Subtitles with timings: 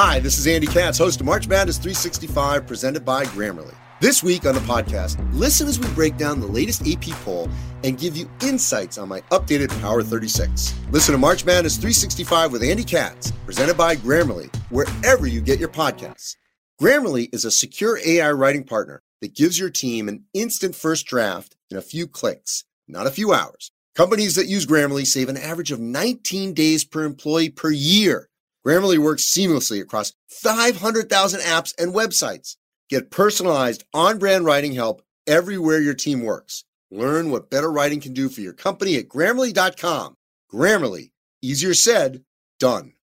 [0.00, 3.74] Hi, this is Andy Katz, host of March Madness 365, presented by Grammarly.
[4.00, 7.48] This week on the podcast, listen as we break down the latest AP poll
[7.82, 10.72] and give you insights on my updated Power 36.
[10.92, 15.68] Listen to March Madness 365 with Andy Katz, presented by Grammarly, wherever you get your
[15.68, 16.36] podcasts.
[16.80, 21.56] Grammarly is a secure AI writing partner that gives your team an instant first draft
[21.72, 23.72] in a few clicks, not a few hours.
[23.96, 28.27] Companies that use Grammarly save an average of 19 days per employee per year.
[28.66, 32.56] Grammarly works seamlessly across 500,000 apps and websites.
[32.90, 36.64] Get personalized on brand writing help everywhere your team works.
[36.90, 40.16] Learn what better writing can do for your company at grammarly.com.
[40.52, 41.10] Grammarly,
[41.42, 42.24] easier said,
[42.58, 42.94] done.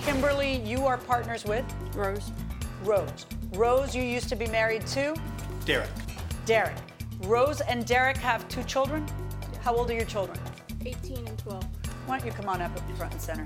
[0.00, 2.32] Kimberly, you are partners with Rose.
[2.82, 3.26] Rose.
[3.52, 5.14] Rose, you used to be married to
[5.66, 5.90] Derek.
[6.46, 6.76] Derek.
[7.24, 9.06] Rose and Derek have two children.
[9.62, 10.38] How old are your children?
[10.86, 11.64] 18 and 12.
[12.06, 13.44] Why don't you come on up front and center?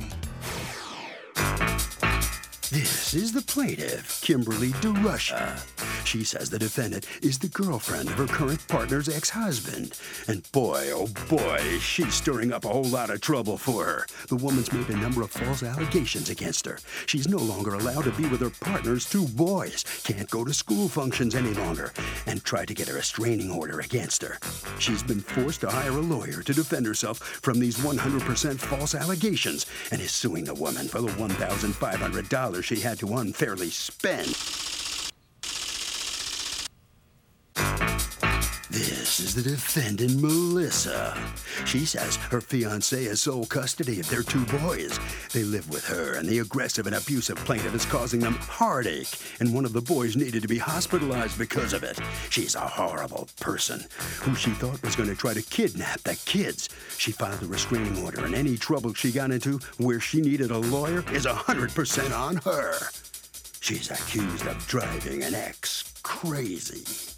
[2.71, 5.61] This is the plaintiff, Kimberly DeRusha.
[6.07, 9.99] She says the defendant is the girlfriend of her current partner's ex husband.
[10.29, 14.07] And boy, oh boy, she's stirring up a whole lot of trouble for her.
[14.29, 16.79] The woman's made a number of false allegations against her.
[17.07, 20.89] She's no longer allowed to be with her partner's two boys, can't go to school
[20.89, 21.93] functions any longer,
[22.27, 24.39] and tried to get a restraining order against her.
[24.79, 29.67] She's been forced to hire a lawyer to defend herself from these 100% false allegations
[29.91, 34.64] and is suing the woman for the $1,500 she had to unfairly spend.
[39.25, 41.17] Is the defendant, Melissa.
[41.65, 45.01] She says her fiance has sole custody of their two boys.
[45.33, 49.09] They live with her, and the aggressive and abusive plaintiff is causing them heartache,
[49.41, 51.99] and one of the boys needed to be hospitalized because of it.
[52.29, 53.85] She's a horrible person
[54.21, 56.69] who she thought was going to try to kidnap the kids.
[56.99, 60.59] She filed a restraining order, and any trouble she got into where she needed a
[60.59, 62.75] lawyer is 100% on her.
[63.61, 67.14] She's accused of driving an ex crazy.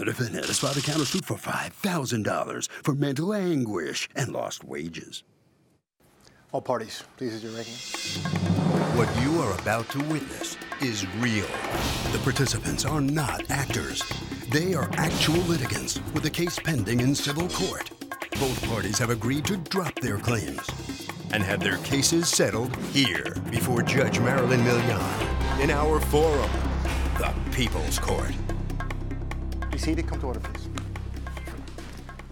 [0.00, 5.24] The defendant has filed a countersuit for $5,000 for mental anguish and lost wages.
[6.52, 7.74] All parties, please use your making.
[8.96, 11.44] What you are about to witness is real.
[12.12, 14.02] The participants are not actors.
[14.48, 17.90] They are actual litigants with a case pending in civil court.
[18.38, 20.66] Both parties have agreed to drop their claims
[21.34, 26.50] and have their cases settled here before Judge Marilyn Milian in our forum,
[27.18, 28.32] the People's Court.
[29.80, 30.06] Be seated.
[30.06, 30.68] Come to order, please.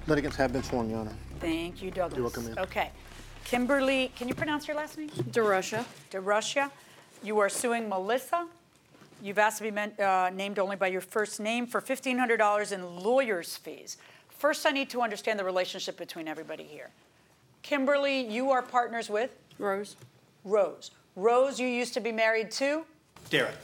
[0.06, 1.14] Litigants have been sworn, Your Honor.
[1.40, 2.16] Thank you, Douglas.
[2.16, 2.58] You're welcome, ma'am.
[2.58, 2.90] Okay.
[3.44, 5.08] Kimberly, can you pronounce your last name?
[5.08, 5.82] DeRusha.
[6.10, 6.70] DeRusha.
[7.22, 8.46] You are suing Melissa.
[9.22, 12.96] You've asked to be meant, uh, named only by your first name for $1,500 in
[12.96, 13.96] lawyer's fees.
[14.28, 16.90] First, I need to understand the relationship between everybody here.
[17.62, 19.96] Kimberly, you are partners with Rose.
[20.44, 20.90] Rose.
[21.16, 22.84] Rose, you used to be married to
[23.30, 23.56] Derek.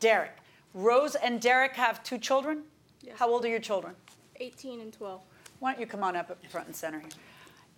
[0.00, 0.32] Derek.
[0.74, 2.64] Rose and Derek have two children.
[3.14, 3.94] How old are your children?
[4.36, 5.20] 18 and 12.
[5.60, 7.08] Why don't you come on up at front and center here?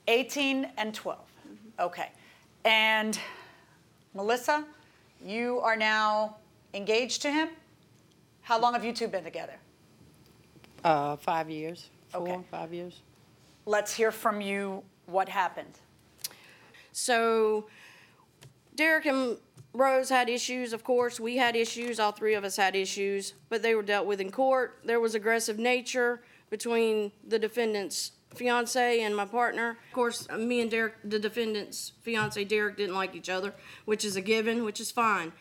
[0.08, 1.18] 18 and 12.
[1.78, 2.10] Okay.
[2.64, 3.18] And
[4.14, 4.64] Melissa,
[5.24, 6.36] you are now
[6.74, 7.48] engaged to him.
[8.42, 9.54] How long have you two been together?
[10.84, 12.40] Uh, five years, four, Okay.
[12.50, 13.00] five years.
[13.66, 15.78] Let's hear from you what happened.
[16.92, 17.66] So
[18.74, 19.36] Derek and
[19.72, 21.20] Rose had issues, of course.
[21.20, 22.00] We had issues.
[22.00, 24.78] All three of us had issues, but they were dealt with in court.
[24.84, 29.78] There was aggressive nature between the defendant's fiance and my partner.
[29.88, 33.54] Of course, me and Derek, the defendant's fiance Derek, didn't like each other,
[33.84, 35.32] which is a given, which is fine.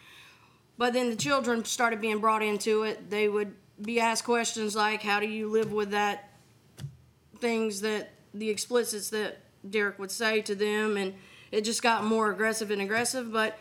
[0.77, 3.09] But then the children started being brought into it.
[3.09, 6.29] They would be asked questions like, How do you live with that?
[7.39, 9.37] Things that the explicits that
[9.69, 11.13] Derek would say to them, and
[11.51, 13.31] it just got more aggressive and aggressive.
[13.31, 13.57] But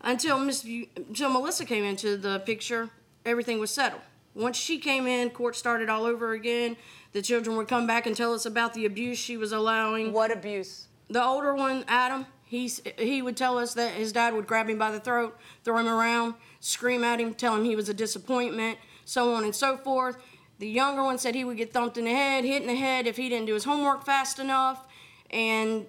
[0.00, 2.90] until Miss, Bu- until Melissa came into the picture,
[3.24, 4.02] everything was settled.
[4.34, 6.76] Once she came in, court started all over again.
[7.12, 10.12] The children would come back and tell us about the abuse she was allowing.
[10.12, 10.86] What abuse?
[11.08, 14.78] The older one, Adam, he's, he would tell us that his dad would grab him
[14.78, 18.78] by the throat, throw him around, scream at him, tell him he was a disappointment,
[19.04, 20.16] so on and so forth.
[20.60, 23.06] The younger one said he would get thumped in the head, hit in the head
[23.08, 24.84] if he didn't do his homework fast enough,
[25.30, 25.86] and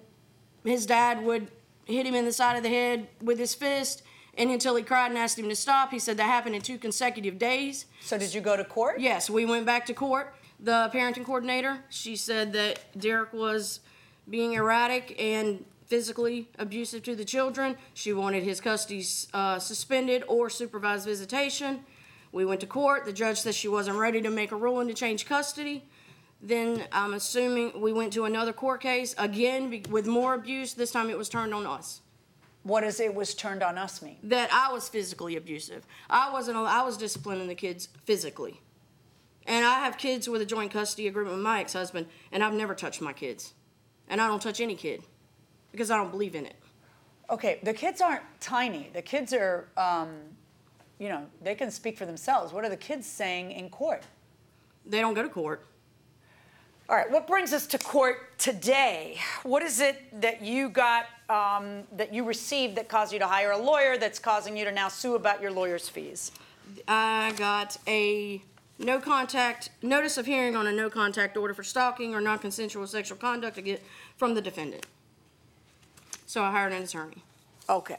[0.64, 1.48] his dad would
[1.84, 4.02] hit him in the side of the head with his fist,
[4.36, 5.90] and until he cried and asked him to stop.
[5.90, 7.86] He said that happened in two consecutive days.
[8.00, 9.00] So did you go to court?
[9.00, 10.34] Yes, we went back to court.
[10.58, 13.80] The parenting coordinator, she said that Derek was
[14.30, 17.76] being erratic and physically abusive to the children.
[17.92, 19.04] She wanted his custody
[19.34, 21.84] uh, suspended or supervised visitation.
[22.30, 23.04] We went to court.
[23.04, 25.84] The judge said she wasn't ready to make a ruling to change custody.
[26.42, 30.74] Then I'm assuming we went to another court case, again, be- with more abuse.
[30.74, 32.00] This time it was turned on us.
[32.64, 34.16] What does it was turned on us mean?
[34.24, 35.86] That I was physically abusive.
[36.10, 38.60] I wasn't, al- I was disciplining the kids physically.
[39.46, 42.74] And I have kids with a joint custody agreement with my ex-husband, and I've never
[42.74, 43.54] touched my kids.
[44.08, 45.02] And I don't touch any kid
[45.70, 46.56] because I don't believe in it.
[47.30, 48.90] Okay, the kids aren't tiny.
[48.92, 50.10] The kids are, um,
[50.98, 52.52] you know, they can speak for themselves.
[52.52, 54.02] What are the kids saying in court?
[54.84, 55.64] They don't go to court.
[56.88, 59.18] All right, what brings us to court today?
[59.44, 63.52] What is it that you got, um, that you received that caused you to hire
[63.52, 66.32] a lawyer that's causing you to now sue about your lawyer's fees?
[66.88, 68.42] I got a
[68.78, 73.16] no contact, notice of hearing on a no contact order for stalking or non-consensual sexual
[73.16, 73.82] conduct to get
[74.16, 74.84] from the defendant.
[76.26, 77.22] So I hired an attorney
[77.70, 77.98] Okay.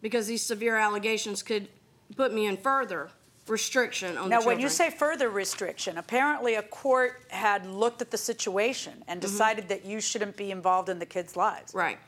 [0.00, 1.68] because these severe allegations could
[2.16, 3.10] put me in further
[3.48, 8.10] restriction on the Now, when you say further restriction, apparently a court had looked at
[8.10, 11.74] the situation and decided that you shouldn't be involved in the kids' lives.
[11.74, 11.98] Right.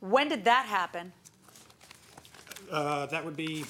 [0.00, 1.12] When did that happen?
[2.70, 3.64] Uh, That would be,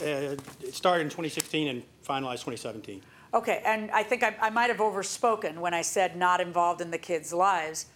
[0.00, 3.02] uh, it started in 2016 and finalized 2017.
[3.34, 6.90] Okay, and I think I, I might have overspoken when I said not involved in
[6.90, 7.86] the kids' lives,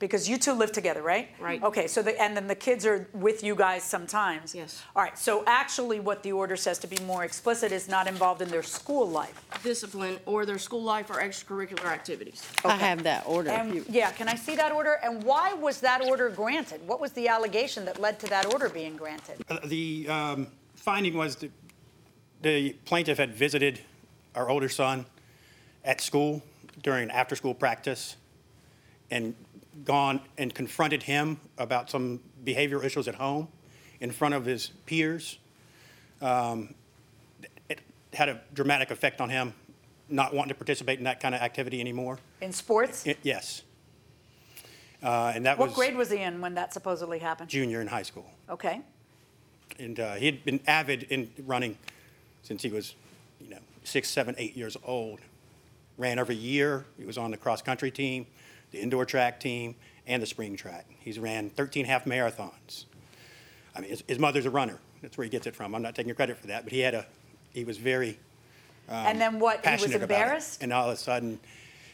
[0.00, 1.28] because you two live together, right?
[1.38, 1.62] Right.
[1.62, 4.54] Okay, so the, and then the kids are with you guys sometimes?
[4.54, 4.82] Yes.
[4.96, 8.40] All right, so actually what the order says, to be more explicit, is not involved
[8.42, 9.44] in their school life.
[9.62, 12.42] Discipline or their school life or extracurricular activities.
[12.64, 13.50] I have that order.
[13.50, 14.98] if And, you- yeah, can I see that order?
[15.04, 16.80] And why was that order granted?
[16.88, 19.36] What was the allegation that led to that order being granted?
[19.48, 20.46] Uh, The um,
[20.76, 21.50] finding was that
[22.40, 23.80] the plaintiff had visited
[24.34, 25.04] our older son
[25.84, 26.42] at school
[26.82, 28.16] during after-school practice
[29.10, 29.34] and
[29.84, 33.48] gone and confronted him about some behavioral issues at home
[34.00, 35.38] in front of his peers.
[36.20, 36.74] Um,
[37.68, 37.80] It
[38.12, 39.54] had a dramatic effect on him,
[40.08, 42.18] not wanting to participate in that kind of activity anymore.
[42.40, 43.06] In sports?
[43.06, 43.62] I- Yes.
[45.02, 47.48] Uh, And that was What grade was he in when that supposedly happened?
[47.48, 48.30] junior in high school.
[48.48, 48.82] Okay.
[49.78, 51.78] And uh, he had been avid in running
[52.42, 52.94] since he was,
[53.40, 55.20] you know, six, seven, eight years old.
[55.96, 56.84] Ran every year.
[56.98, 58.26] He was on the cross-country team,
[58.72, 59.74] the indoor track team,
[60.06, 60.86] and the spring track.
[61.00, 62.84] He's ran 13 half marathons.
[63.76, 64.78] I mean, his, his mother's a runner.
[65.02, 65.74] That's where he gets it from.
[65.74, 67.06] I'm not taking credit for that, but he had a,
[67.52, 68.18] he was very
[68.88, 70.14] And then what, he was passionate about it.
[70.22, 70.62] embarrassed?
[70.62, 71.38] And all of a sudden,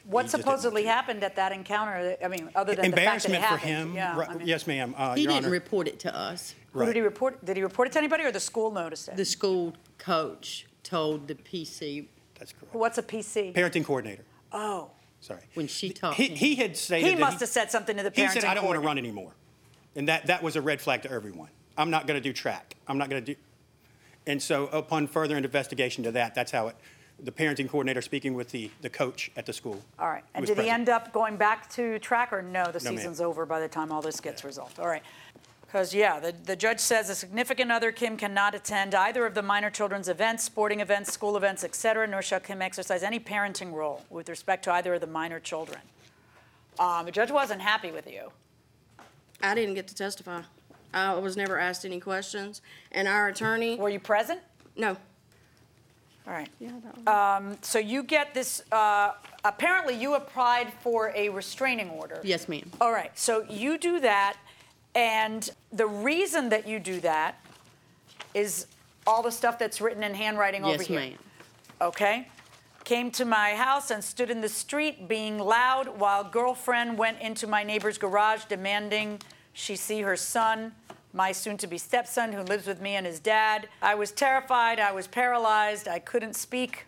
[0.05, 2.17] What he just didn't supposedly happened at that encounter?
[2.25, 3.71] I mean, other than the fact that it embarrassment for happened?
[3.91, 3.95] him.
[3.95, 4.95] Yeah, Right, I mean, yes, ma'am.
[4.97, 5.53] Uh, He Your didn't Honor.
[5.53, 6.55] report it to us.
[6.73, 7.07] Who did he Right.
[7.07, 7.45] report?
[7.45, 9.17] Did he report it to anybody, or the school noticed it?
[9.17, 12.09] The school coach told the PC
[12.39, 12.75] That's correct.
[12.75, 13.53] What's a PC?
[13.55, 14.25] Parenting coordinator.
[14.53, 14.91] Oh,
[15.27, 15.41] Sorry.
[15.55, 16.39] when she talked He, to him.
[16.39, 18.35] he had stated he that must have said something to the parents.
[18.35, 18.87] He parenting said, I don't want to coordinator.
[18.87, 19.33] run anymore.
[19.97, 21.49] And that, that was a red flag to everyone.
[21.77, 22.77] I'm not going to do track.
[22.87, 23.41] I'm not going to do.
[24.27, 26.77] And so upon further investigation to that, that's how it,
[27.19, 29.83] the parenting coordinator speaking with the, the coach at the school.
[29.99, 32.79] All right, and was did he end up going back to track, or no, the
[32.81, 32.97] No, ma'am.
[32.99, 34.79] season's over by the time all this gets resolved?
[34.79, 35.03] All right.
[35.67, 39.43] Because, yeah, the, the judge says a significant other, Kim, cannot attend either of the
[39.43, 43.73] minor children's events, sporting events, school events, et cetera, nor shall Kim exercise any parenting
[43.73, 45.81] role with respect to either of the minor children.
[46.79, 48.31] Um, the judge wasn't happy with you.
[49.43, 50.43] I didn't get to testify.
[50.95, 52.63] I was never asked any questions.
[52.93, 54.41] And our attorney, Were you present?
[54.77, 54.97] no.
[56.29, 56.49] All right.
[57.07, 59.13] Um, so you get this, uh,
[59.45, 62.21] apparently you applied for a restraining order.
[62.25, 62.69] Yes, ma'am.
[62.81, 64.37] All right, so you do that,
[64.97, 67.39] and the reason that you do that
[68.35, 68.67] is
[69.07, 70.99] all the stuff that's written in handwriting over Yes, here.
[71.01, 71.19] ma'am.
[71.81, 72.29] Okay?
[72.85, 77.47] Came to my house and stood in the street being loud while girlfriend went into
[77.47, 79.21] my neighbor's garage demanding
[79.53, 80.73] she see her son,
[81.13, 83.69] my soon-to-be stepson who lives with me and his dad.
[83.83, 86.87] I was terrified, I was paralyzed, I couldn't speak.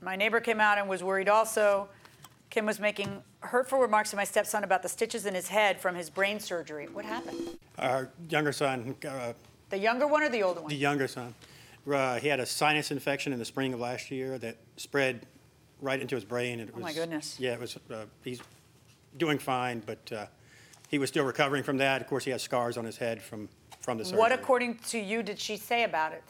[0.00, 1.88] My neighbor came out and was worried also.
[2.50, 5.94] Kim was making hurtful remarks to my stepson about the stitches in his head from
[5.94, 6.86] his brain surgery.
[6.92, 7.58] What happened?
[7.78, 9.32] Our younger son, uh,
[9.70, 10.68] The younger one or the older one?
[10.70, 11.34] the younger son,
[11.90, 15.26] uh, he had a sinus infection in the spring of last year that spread
[15.80, 16.60] right into his brain.
[16.60, 17.36] and It Oh, my goodness.
[17.38, 18.40] Yeah, it was, uh, he's
[19.16, 20.26] doing fine, but uh,
[20.88, 22.00] he was still recovering from that.
[22.00, 23.48] Of course, he has scars on his head from,
[23.80, 24.18] from the surgery.
[24.18, 26.24] What, according to you, did she say about it?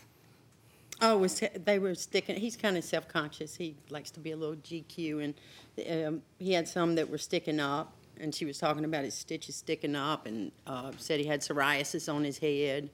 [1.00, 3.54] Oh, it was, they were sticking, he's kind of self-conscious.
[3.54, 7.60] He likes to be a little GQ, and um, he had some that were sticking
[7.60, 11.40] up, and she was talking about his stitches sticking up, and uh, said he had
[11.40, 12.90] psoriasis on his head.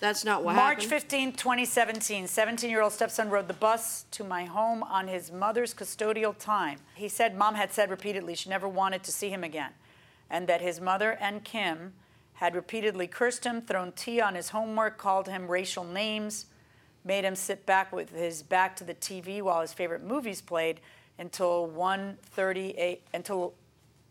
[0.00, 1.02] That's not what March happened.
[1.02, 6.78] 15, 2017, 17-year-old stepson rode the bus to my home on his mother's custodial time.
[6.94, 9.72] He said mom had said repeatedly she never wanted to see him again,
[10.30, 11.94] and that his mother and Kim
[12.38, 16.46] had repeatedly cursed him, thrown tea on his homework, called him racial names,
[17.04, 20.80] made him sit back with his back to the TV while his favorite movies played
[21.18, 23.54] until 1:30 a, until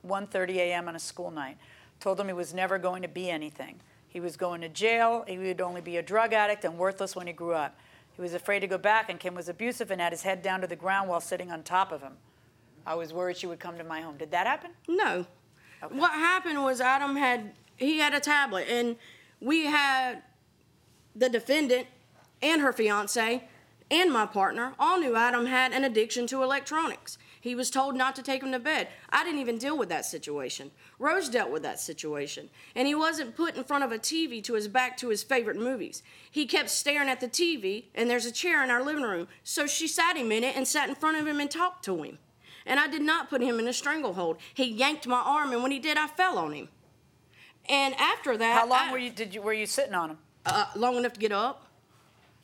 [0.05, 0.89] 1:30 a.m.
[0.89, 1.57] on a school night.
[2.01, 3.79] Told him he was never going to be anything.
[4.09, 5.23] He was going to jail.
[5.25, 7.79] He would only be a drug addict and worthless when he grew up.
[8.13, 10.59] He was afraid to go back, and Kim was abusive and had his head down
[10.59, 12.17] to the ground while sitting on top of him.
[12.85, 14.17] I was worried she would come to my home.
[14.17, 14.71] Did that happen?
[14.85, 15.25] No.
[15.89, 18.97] What happened was Adam had he had a tablet and
[19.39, 20.23] we had
[21.15, 21.87] the defendant
[22.41, 23.43] and her fiance
[23.89, 27.17] and my partner all knew Adam had an addiction to electronics.
[27.39, 28.89] He was told not to take him to bed.
[29.09, 30.71] I didn't even deal with that situation.
[30.99, 32.49] Rose dealt with that situation.
[32.75, 35.55] And he wasn't put in front of a TV to his back to his favorite
[35.55, 36.03] movies.
[36.29, 39.29] He kept staring at the TV, and there's a chair in our living room.
[39.45, 42.03] So she sat him in it and sat in front of him and talked to
[42.03, 42.17] him
[42.67, 44.37] and I did not put him in a stranglehold.
[44.53, 46.67] He yanked my arm, and when he did, I fell on him.
[47.69, 50.17] And after that, How long I- were you did you were you sitting on him?
[50.45, 51.63] uh, long enough to get up?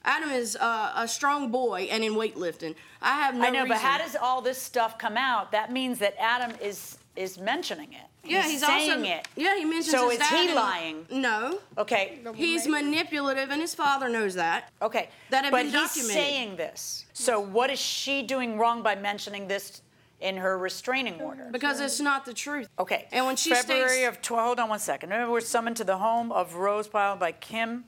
[0.05, 2.75] Adam is uh, a strong boy and in weightlifting.
[3.01, 5.51] I have no I know, but reason- how does all this stuff come out?
[5.53, 8.01] That means that Adam is is mentioning it.
[8.23, 9.27] yeah, he's, saying also it.
[9.35, 9.91] yeah he mentions it.
[9.91, 11.05] So his is dad he and- lying?
[11.11, 12.19] No, Okay.
[12.35, 14.71] he's manipulative, and his father knows that.
[14.81, 15.09] Okay.
[15.29, 16.13] That have but been he's documented.
[16.15, 17.05] saying this.
[17.13, 19.82] So what is she doing wrong by mentioning this
[20.23, 21.49] in her restraining order?
[21.51, 22.69] Because it's not the truth.
[22.79, 23.07] Okay.
[23.11, 25.09] And when she February states, of 12, hold on one second.
[25.09, 27.83] Remember, we're summoned to the home of Rosepile by Kim,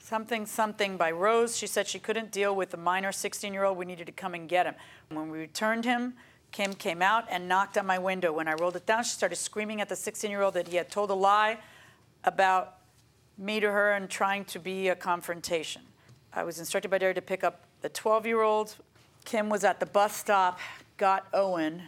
[0.00, 1.56] something, something by Rose.
[1.56, 3.76] She said she couldn't deal with the minor 16 year old.
[3.76, 4.74] We needed to come and get him.
[5.10, 6.14] When we returned him,
[6.50, 8.32] Kim came out and knocked on my window.
[8.32, 10.76] When I rolled it down, she started screaming at the 16 year old that he
[10.76, 11.58] had told a lie
[12.24, 12.78] about
[13.36, 15.82] me to her and trying to be a confrontation.
[16.32, 18.74] I was instructed by Derry to pick up the 12 year old.
[19.26, 20.58] Kim was at the bus stop,
[20.96, 21.82] got Owen,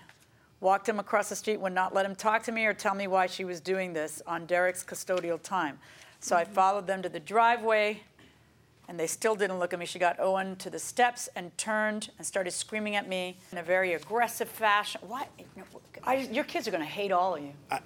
[0.60, 3.06] walked him across the street, would not let him talk to me or tell me
[3.06, 5.78] why she was doing this on Derek's custodial time.
[6.20, 8.02] So I followed them to the driveway,
[8.88, 9.86] and they still didn't look at me.
[9.86, 13.62] She got Owen to the steps and turned and started screaming at me in a
[13.62, 15.00] very aggressive fashion.
[15.06, 15.28] What?
[16.04, 17.52] I, your kids are going to hate all of you.
[17.70, 17.80] I,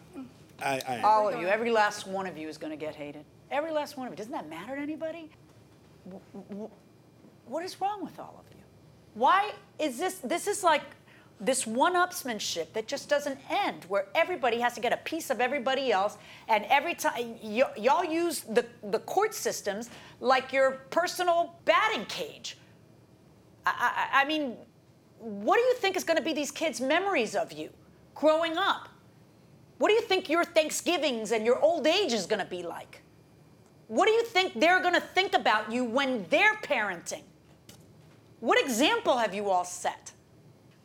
[0.64, 1.48] I, All of you.
[1.48, 3.24] Every last one of you is going to get hated.
[3.50, 4.16] Every last one of you.
[4.16, 5.28] Doesn't that matter to anybody?
[7.46, 8.62] What is wrong with all of you?
[9.14, 10.14] Why is this?
[10.18, 10.82] This is like
[11.42, 15.90] this one-upsmanship that just doesn't end, where everybody has to get a piece of everybody
[15.90, 16.16] else,
[16.49, 22.56] and every time y- y'all use the the court systems like your personal batting cage.
[23.66, 24.56] I, I, I mean,
[25.18, 27.70] what do you think is going to be these kids' memories of you
[28.14, 28.88] growing up?
[29.78, 33.02] What do you think your Thanksgivings and your old age is going to be like?
[33.88, 37.22] What do you think they're going to think about you when they're parenting?
[38.38, 40.12] What example have you all set?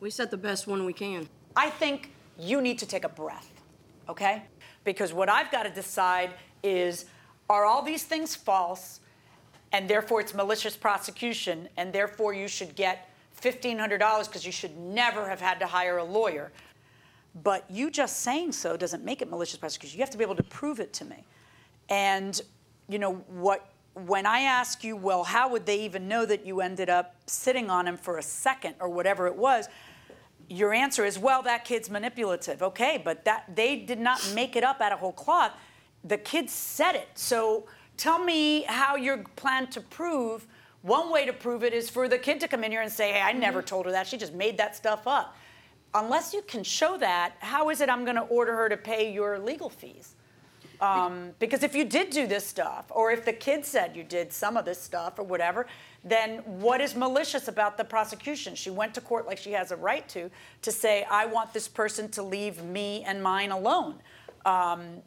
[0.00, 1.28] We set the best one we can.
[1.56, 3.50] I think you need to take a breath,
[4.08, 4.42] okay?
[4.84, 6.30] Because what I've got to decide
[6.62, 7.06] is
[7.50, 9.00] are all these things false
[9.72, 15.28] and therefore it's malicious prosecution and therefore you should get $1,500 because you should never
[15.28, 16.52] have had to hire a lawyer.
[17.42, 19.98] But you just saying so doesn't make it malicious prosecution.
[19.98, 21.24] You have to be able to prove it to me.
[21.88, 22.40] And
[22.88, 23.72] you know what
[24.06, 27.68] when I ask you, well, how would they even know that you ended up sitting
[27.68, 29.68] on him for a second or whatever it was?
[30.48, 32.62] Your answer is, well, that kid's manipulative.
[32.62, 35.52] Okay, but that they did not make it up out of whole cloth.
[36.04, 37.08] The kid said it.
[37.14, 40.46] So tell me how you plan to prove.
[40.82, 43.12] One way to prove it is for the kid to come in here and say,
[43.12, 43.66] hey, I never mm-hmm.
[43.66, 44.06] told her that.
[44.06, 45.36] She just made that stuff up.
[45.94, 49.12] Unless you can show that, how is it I'm going to order her to pay
[49.12, 50.14] your legal fees?
[50.80, 54.32] Um, because if you did do this stuff, or if the kid said you did
[54.32, 55.66] some of this stuff or whatever,
[56.04, 58.54] then what is malicious about the prosecution?
[58.54, 60.30] She went to court like she has a right to,
[60.62, 63.96] to say, I want this person to leave me and mine alone.
[64.46, 65.02] Um,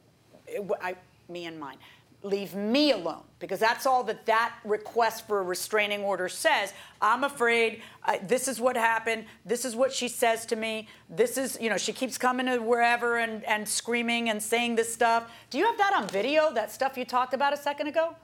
[0.81, 0.95] I,
[1.29, 1.77] me and mine.
[2.23, 6.71] Leave me alone, because that's all that that request for a restraining order says.
[7.01, 7.81] I'm afraid.
[8.03, 9.25] I, this is what happened.
[9.43, 10.87] This is what she says to me.
[11.09, 14.93] This is, you know, she keeps coming to wherever and, and screaming and saying this
[14.93, 15.31] stuff.
[15.49, 16.53] Do you have that on video?
[16.53, 18.15] That stuff you talked about a second ago?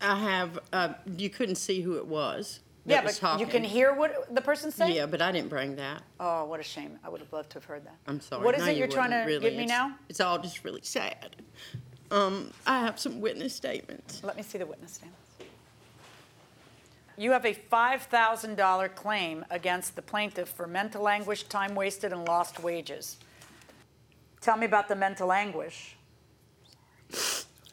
[0.00, 2.60] I have, uh, you couldn't see who it was.
[2.86, 5.76] yeah, was but you can hear what the person said Yeah, but I didn't bring
[5.76, 6.02] that.
[6.18, 6.98] Oh, what a shame.
[7.04, 7.96] I would have loved to have heard that.
[8.06, 8.42] I'm sorry.
[8.42, 9.96] What is it you you're trying to wouldn't, give me It's- now?
[10.08, 11.36] It's all just really sad.
[12.10, 14.22] Um, I have some witness statements.
[14.22, 15.20] Let me see the witness statements.
[17.18, 22.62] You have a $5,000 claim against the plaintiff for mental anguish, time wasted, and lost
[22.62, 23.16] wages.
[24.42, 25.96] Tell me about the mental anguish.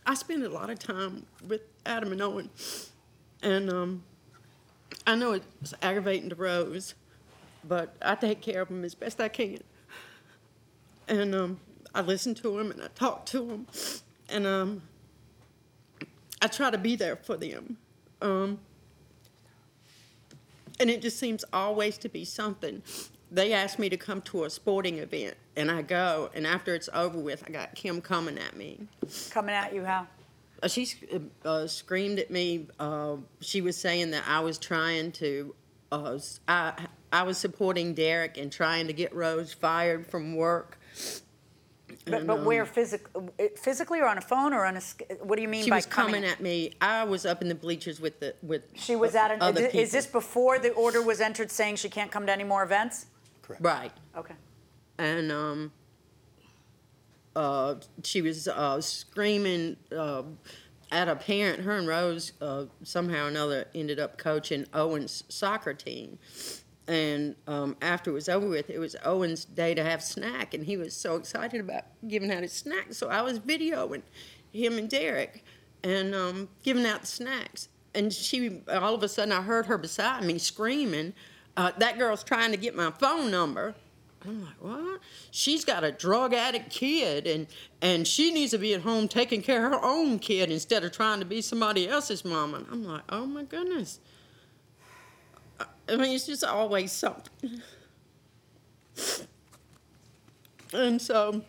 [0.06, 2.50] I spend a lot of time with Adam and Owen,
[3.42, 4.04] and um,
[5.06, 6.96] I know it's aggravating to Rose,
[7.64, 9.60] but I take care of them as best I can.
[11.08, 11.60] And um,
[11.94, 13.68] I listen to them and I talk to them,
[14.30, 14.82] and um,
[16.42, 17.78] I try to be there for them.
[18.22, 18.60] Um,
[20.80, 22.82] and it just seems always to be something.
[23.32, 26.90] They ask me to come to a sporting event, and I go, and after it's
[26.94, 28.88] over with, I got Kim coming at me.
[29.32, 30.08] Coming at you how?
[30.62, 32.68] Uh, she uh, uh, screamed at me.
[32.80, 35.56] Uh, she was saying that I was trying to,
[35.92, 40.80] uh, I, I was supporting Derek and trying to get Rose fired from work.
[42.06, 43.08] But, but where physic,
[43.58, 45.78] physically or on a phone or on a, sk- what do you mean She by
[45.78, 46.16] was coming?
[46.16, 46.74] coming at me.
[46.82, 48.64] I was up in the bleachers with the with.
[48.76, 50.22] She was at an, other is this people.
[50.22, 53.06] before the order was entered saying she can't come to any more events?
[53.42, 53.62] Correct.
[53.64, 53.92] Right?
[54.18, 54.36] Okay.
[54.98, 55.72] and um,
[57.36, 60.24] uh, she was uh, screaming uh,
[60.92, 61.62] at a parent.
[61.62, 66.20] Her and Rose uh, somehow or another ended up coaching Owen's soccer team.
[66.88, 70.66] And um, after it was over with, it was Owen's day to have snack, and
[70.66, 72.94] he was so excited about giving out his snack.
[72.94, 74.02] So I was videoing
[74.52, 75.46] him and Derek,
[75.84, 77.70] and um, giving out the snacks.
[77.96, 81.14] And she, all of a sudden, I heard her beside me screaming,
[81.56, 83.76] uh, "That girl's trying to get my phone number."
[84.26, 85.02] I'm like, what?
[85.32, 87.48] She's got a drug addict kid, and
[87.82, 90.92] and she needs to be at home taking care of her own kid instead of
[90.92, 92.54] trying to be somebody else's mom.
[92.56, 94.00] And I'm like, oh my goodness.
[95.88, 97.62] I- I mean, it's just always something.
[100.74, 101.42] And so,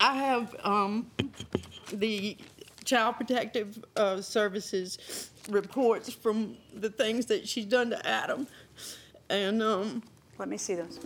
[0.00, 1.10] I have um,
[1.92, 2.36] the
[2.84, 8.46] Child Protective uh, Services reports from the things that she's done to Adam,
[9.28, 10.02] and um,
[10.38, 10.98] Let me see those.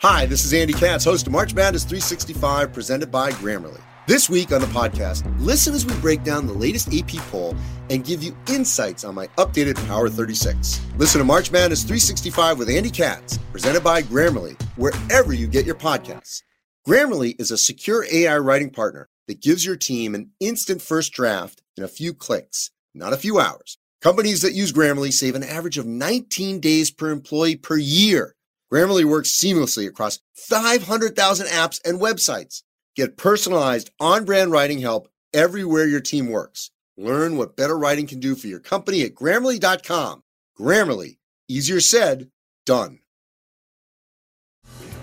[0.00, 3.80] Hi, this is Andy Katz, host of March Madness 365, presented by Grammarly.
[4.08, 7.54] This week on the podcast, listen as we break down the latest AP poll
[7.90, 10.80] and give you insights on my updated Power 36.
[10.96, 15.74] Listen to March Madness 365 with Andy Katz, presented by Grammarly, wherever you get your
[15.74, 16.42] podcasts.
[16.88, 21.60] Grammarly is a secure AI writing partner that gives your team an instant first draft
[21.76, 23.76] in a few clicks, not a few hours.
[24.00, 28.36] Companies that use Grammarly save an average of 19 days per employee per year.
[28.72, 32.62] Grammarly works seamlessly across 500,000 apps and websites.
[32.98, 36.72] Get personalized on brand writing help everywhere your team works.
[36.96, 40.24] Learn what better writing can do for your company at grammarly.com.
[40.58, 42.28] Grammarly, easier said,
[42.66, 42.98] done.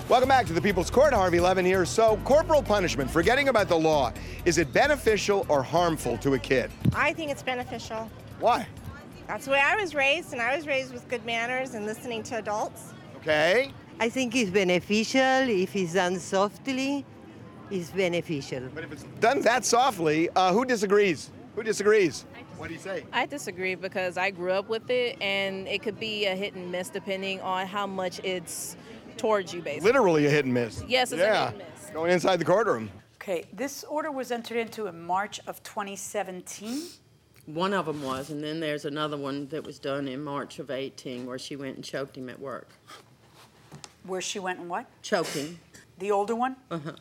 [0.10, 1.14] Welcome back to the People's Court.
[1.14, 1.86] Harvey Levin here.
[1.86, 4.12] So, corporal punishment, forgetting about the law,
[4.44, 6.72] is it beneficial or harmful to a kid?
[6.94, 8.12] I think it's beneficial.
[8.42, 8.68] Why?
[9.26, 12.24] That's the way I was raised, and I was raised with good manners and listening
[12.24, 12.94] to adults.
[13.20, 13.72] Okay.
[14.02, 17.06] I think it's beneficial if it's done softly.
[17.72, 18.70] It's beneficial.
[18.74, 21.32] But if it's done that softly, uh, who disagrees?
[21.56, 22.26] Who disagrees?
[22.58, 23.04] What do you say?
[23.12, 26.72] I disagree because I grew up with it, and it could be a hit and
[26.72, 28.78] miss depending on how much it's
[29.18, 29.88] towards you, basically.
[29.88, 30.84] Literally a hit and miss.
[30.88, 31.52] Yes, it's a yeah.
[31.52, 31.90] hit and miss.
[31.92, 32.90] Going inside the courtroom.
[33.22, 36.84] Okay, this order was entered into in March of 2017.
[37.46, 40.72] one of them was, and then there's another one that was done in March of
[40.72, 42.70] 18 where she went and choked him at work.
[44.04, 44.86] Where she went and what?
[45.02, 45.60] Choked him.
[45.98, 46.56] The older one?
[46.70, 46.94] Uh-huh.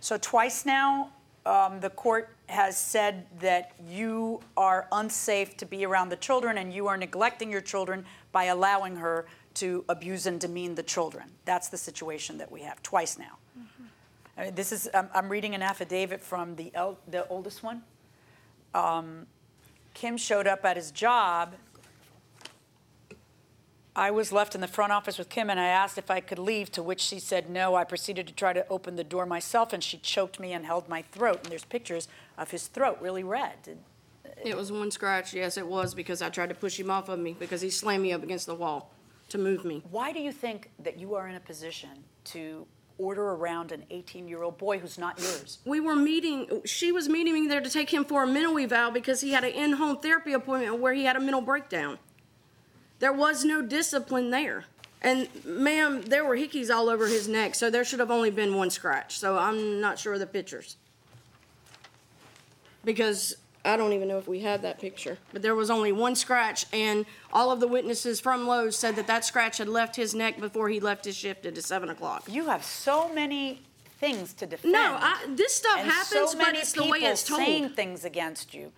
[0.00, 1.10] So twice now,
[1.46, 6.72] um, the court has said that you are unsafe to be around the children and
[6.72, 11.30] you are neglecting your children by allowing her to abuse and demean the children.
[11.44, 13.38] That's the situation that we have, twice now.
[14.36, 17.82] I mean, this is, I'm, I'm reading an affidavit from the, el- the oldest one.
[18.74, 19.26] Um,
[19.92, 21.54] Kim showed up at his job.
[23.94, 26.38] I was left in the front office with Kim and I asked if I could
[26.38, 27.74] leave, to which she said no.
[27.74, 30.88] I proceeded to try to open the door myself and she choked me and held
[30.88, 31.40] my throat.
[31.42, 33.78] And there's pictures of his throat really red.
[34.44, 37.08] It uh, was one scratch, yes, it was, because I tried to push him off
[37.08, 38.92] of me because he slammed me up against the wall
[39.28, 39.82] to move me.
[39.90, 41.90] Why do you think that you are in a position
[42.24, 45.58] to order around an 18 year old boy who's not yours?
[45.64, 48.92] We were meeting, she was meeting me there to take him for a mental eval
[48.92, 51.98] because he had an in-home therapy appointment where he had a mental breakdown.
[53.00, 54.64] There was no discipline there.
[55.02, 58.54] And ma'am, there were hickeys all over his neck, so there should have only been
[58.54, 59.18] one scratch.
[59.18, 60.76] So I'm not sure of the pictures.
[62.84, 63.34] Because
[63.64, 65.16] I don't even know if we have that picture.
[65.32, 69.06] But there was only one scratch, and all of the witnesses from Lowe's said that
[69.06, 72.24] that scratch had left his neck before he left his shift at seven o'clock.
[72.28, 73.62] You have so many
[73.98, 74.72] things to defend.
[74.72, 77.40] No, I, this stuff and happens, so but many it's the way people it's told.
[77.40, 78.72] saying things against you.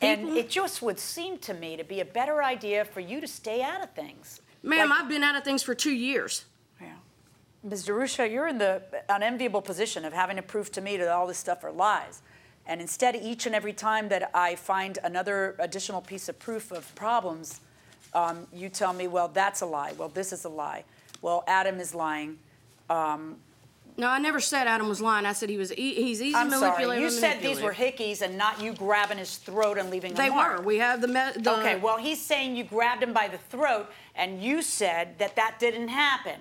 [0.00, 3.20] And People- it just would seem to me to be a better idea for you
[3.20, 4.40] to stay out of things.
[4.62, 6.44] Ma'am, Like- I've been out of things for two years.
[6.80, 6.94] Yeah.
[7.62, 7.86] Ms.
[7.86, 11.38] DeRusha, you're in the unenviable position of having to prove to me that all this
[11.38, 12.22] stuff are lies.
[12.66, 16.94] And instead, each and every time that I find another additional piece of proof of
[16.94, 17.60] problems,
[18.14, 19.92] um, you tell me, well, that's a lie.
[19.92, 20.84] Well, this is a lie.
[21.20, 22.38] Well, Adam is lying.
[22.88, 23.38] Um,
[23.96, 25.24] No, I never said Adam was lying.
[25.24, 25.72] I said he was.
[25.72, 26.62] E- he's easy I'm sorry.
[26.70, 27.00] manipulative.
[27.00, 28.18] You and said these were manipulative.
[28.18, 30.58] hickeys and not you grabbing his throat and leaving They a mark.
[30.58, 30.64] were.
[30.64, 31.08] We have the.
[31.08, 35.18] Me- the Okay, well, he's saying you grabbed him by the throat, and you said
[35.18, 36.40] that that didn't happen.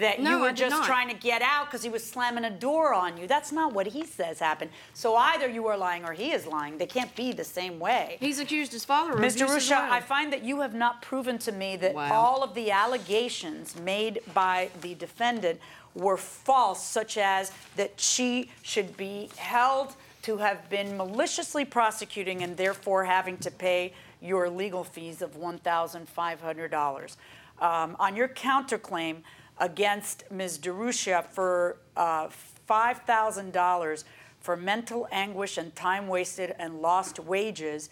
[0.00, 0.84] That you No, were I did just not.
[0.86, 3.26] trying to get out because he was slamming a door on you.
[3.26, 4.70] That's not what he says happened.
[4.92, 6.76] So either you are lying or he is lying.
[6.76, 8.18] They can't be the same way.
[8.20, 9.36] He's accused his father of Ms.
[9.36, 9.92] abuse as DeRusha, well.
[9.94, 12.12] I find that you have not proven to me that Wow.
[12.12, 15.58] all of the allegations made by the defendant
[15.98, 22.56] were false, such as that she should be held to have been maliciously prosecuting and
[22.56, 27.16] therefore having to pay your legal fees of $1,500.
[27.60, 29.22] Um, on your counterclaim
[29.58, 30.58] against Ms.
[30.58, 32.28] DeRusha for uh,
[32.68, 34.04] $5,000
[34.40, 37.90] for mental anguish and time wasted and lost wages,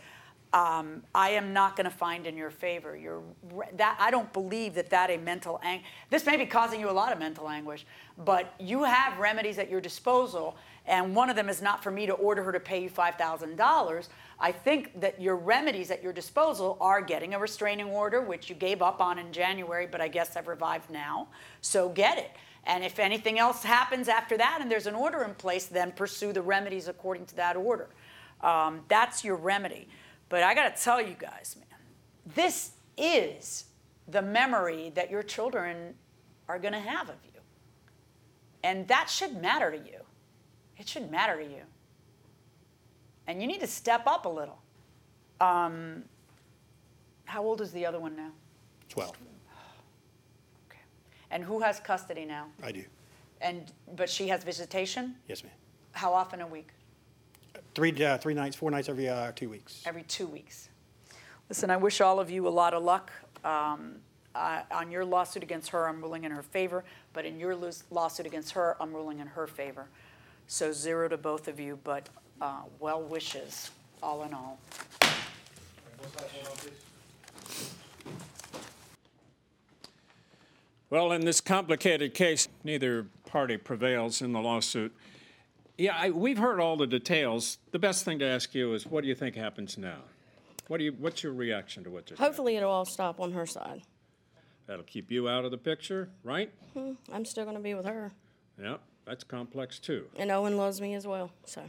[0.57, 2.97] um, I am not going to find in your favor.
[2.97, 3.23] You're,
[3.75, 6.93] that, I don't believe that that a mental ang- This may be causing you a
[6.93, 7.85] lot of mental anguish,
[8.25, 12.07] but you have remedies at your disposal, and one of them is not for me
[12.07, 14.09] to order her to pay you $5,000.
[14.41, 18.55] I think that your remedies at your disposal are getting a restraining order, which you
[18.55, 21.29] gave up on in January, but I guess I've revived now.
[21.61, 22.31] So get it.
[22.65, 26.33] And if anything else happens after that and there's an order in place, then pursue
[26.33, 27.89] the remedies according to that order.
[28.41, 29.87] Um, that's your remedy.
[30.29, 31.79] But I got to tell you guys, man,
[32.35, 33.65] this is
[34.09, 35.95] the memory that your children
[36.49, 37.41] are going to have of you.
[38.63, 40.01] And that should matter to you.
[40.77, 41.63] It should matter to you.
[43.27, 44.59] And you need to step up a little.
[45.41, 46.05] Um,
[47.25, 48.31] how old is the other one now?
[48.89, 49.13] 12.
[50.69, 50.81] Okay.
[51.31, 52.47] And who has custody now?
[52.63, 52.85] I do.
[53.41, 55.17] And but she has visitation.
[55.29, 55.53] Yes, ma'am.
[55.93, 56.69] How often a week?
[57.77, 59.83] Three, uh, three nights, four nights every uh, two weeks.
[59.85, 60.71] Every two weeks.
[61.51, 63.13] Listen, I wish all of you a lot of luck.
[63.45, 63.97] Um,
[64.35, 67.71] uh, on your lawsuit against her, I'm ruling in her favor, but in your lo-
[67.91, 69.89] lawsuit against her, I'm ruling in her favor.
[70.47, 72.09] So zero to both of you, but
[72.41, 73.71] uh, well wishes,
[74.03, 74.59] all in all.
[80.89, 84.95] Well, in this complicated case, neither party prevails in the lawsuit.
[85.79, 87.59] Yeah, I, we've heard all the details.
[87.71, 89.99] The best thing to ask you is, what do you think happens now?
[90.69, 90.93] What do you?
[90.99, 92.27] What's your reaction to what just happened?
[92.35, 93.83] Hopefully, it'll all stop on her side.
[94.67, 96.51] That'll keep you out of the picture, right?
[96.75, 98.11] Hmm, I'm still going to be with her,
[98.61, 100.07] Yep, that's complex too.
[100.17, 101.31] and Owen loves me as well.
[101.45, 101.63] So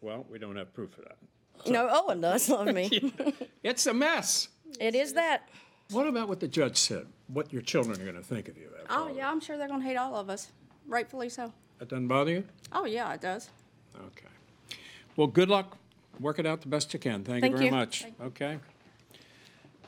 [0.00, 1.70] Well, we don't have proof of that.
[1.70, 3.12] no, Owen does love me.
[3.62, 4.48] It's a mess.
[4.80, 5.48] It is that.
[5.90, 7.06] What about what the judge said?
[7.28, 8.68] What your children are going to think of you?
[8.82, 10.50] After Oh, all yeah, I'm sure they're going to hate all of us.
[10.88, 11.52] Rightfully so.
[11.84, 12.44] That doesn't bother you?
[12.72, 13.50] Oh, yeah, it does.
[13.94, 14.78] Okay.
[15.16, 15.76] Well, good luck.
[16.18, 17.24] Work it out the best you can.
[17.24, 17.70] Thank, Thank you very you.
[17.70, 18.04] much.
[18.04, 18.58] Thank Okay.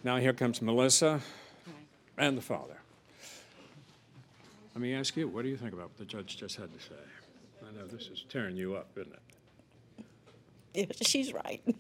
[0.04, 1.20] Now here comes Melissa
[2.18, 2.76] and the father.
[4.74, 6.84] Let me ask you, what do you think about what the judge just had to
[6.84, 6.94] say?
[7.66, 10.04] I know this is tearing you up, isn't it?
[10.74, 11.62] Yeah, she's right.
[11.66, 11.76] And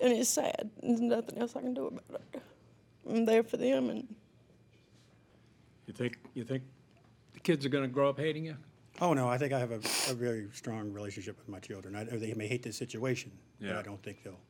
[0.00, 0.70] it's sad.
[0.82, 2.42] There's nothing else I can do about it.
[3.06, 4.08] I'm there for them, and
[5.86, 6.62] You think you think
[7.34, 8.56] the kids are going to grow up hating you?
[9.00, 9.76] Oh, no, I think I have a,
[10.10, 11.94] a very strong relationship with my children.
[11.94, 13.30] I, they may hate this situation,
[13.60, 13.78] but Yeah.
[13.78, 14.40] I don't think they'll,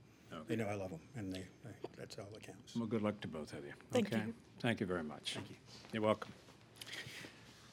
[0.47, 2.75] they know I love them, and they, they, that's all that counts.
[2.75, 3.73] Well, good luck to both of you.
[3.93, 4.25] Thank okay.
[4.27, 4.35] you.
[4.61, 5.35] Thank you very much.
[5.35, 5.57] Thank you.
[5.93, 6.33] You're welcome.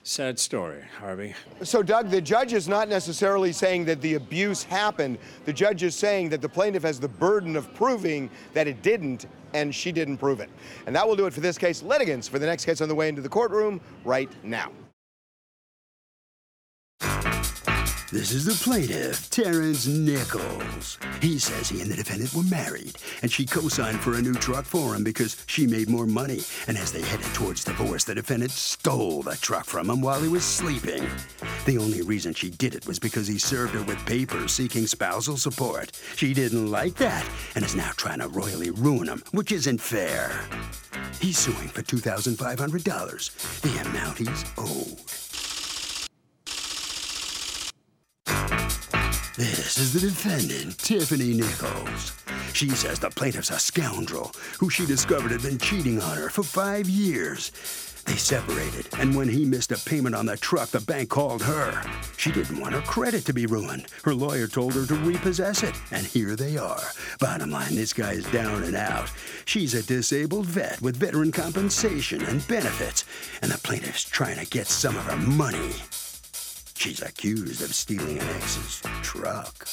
[0.03, 1.33] Sad story, Harvey.
[1.63, 5.17] So, Doug, the judge is not necessarily saying that the abuse happened.
[5.45, 9.25] The judge is saying that the plaintiff has the burden of proving that it didn't,
[9.53, 10.51] and she didn't prove it.
[10.85, 11.81] And that will do it for this case.
[11.81, 14.71] Litigants for the next case on the way into the courtroom right now.
[18.15, 20.97] This is the plaintiff, Terrence Nichols.
[21.19, 24.35] He says he and the defendant were married, and she co signed for a new
[24.35, 26.39] truck for him because she made more money.
[26.69, 30.29] And as they headed towards divorce, the defendant stole the truck from him while he
[30.29, 31.05] was sleeping.
[31.65, 35.35] The only reason she did it was because he served her with papers seeking spousal
[35.35, 35.91] support.
[36.15, 40.39] She didn't like that and is now trying to royally ruin him, which isn't fair.
[41.19, 45.01] He's suing for $2,500, the amount he's owed.
[49.37, 52.13] This is the defendant, Tiffany Nichols.
[52.53, 56.41] She says the plaintiff's a scoundrel who she discovered had been cheating on her for
[56.41, 57.51] five years.
[58.05, 61.81] They separated, and when he missed a payment on the truck, the bank called her.
[62.15, 63.87] She didn't want her credit to be ruined.
[64.05, 66.83] Her lawyer told her to repossess it, and here they are.
[67.19, 69.11] Bottom line, this guy's down and out.
[69.43, 73.03] She's a disabled vet with veteran compensation and benefits,
[73.41, 75.73] and the plaintiff's trying to get some of her money.
[76.77, 79.67] She's accused of stealing an ex's truck.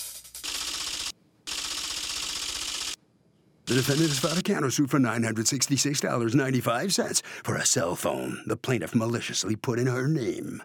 [3.67, 9.57] The defendant has filed a countersuit for $966.95 for a cell phone the plaintiff maliciously
[9.57, 10.63] put in her name.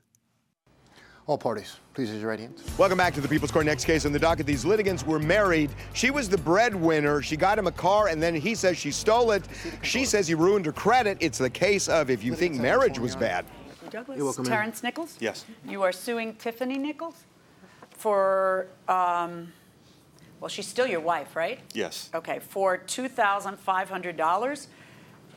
[1.27, 2.63] All parties, please raise your right hands.
[2.77, 3.65] Welcome back to the People's Court.
[3.65, 4.45] Next case on the docket.
[4.45, 5.71] These litigants were married.
[5.93, 7.21] She was the breadwinner.
[7.21, 9.43] She got him a car, and then he says she stole it.
[9.81, 11.17] She says he ruined her credit.
[11.19, 13.45] It's the case of if you think marriage was bad.
[13.89, 14.51] Douglas, You're welcome in.
[14.51, 15.17] Terrence Nichols?
[15.19, 15.45] Yes.
[15.65, 17.23] You are suing Tiffany Nichols
[17.91, 19.51] for, um,
[20.39, 21.59] well, she's still your wife, right?
[21.73, 22.09] Yes.
[22.13, 24.67] Okay, for $2,500,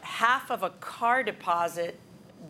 [0.02, 1.98] half of a car deposit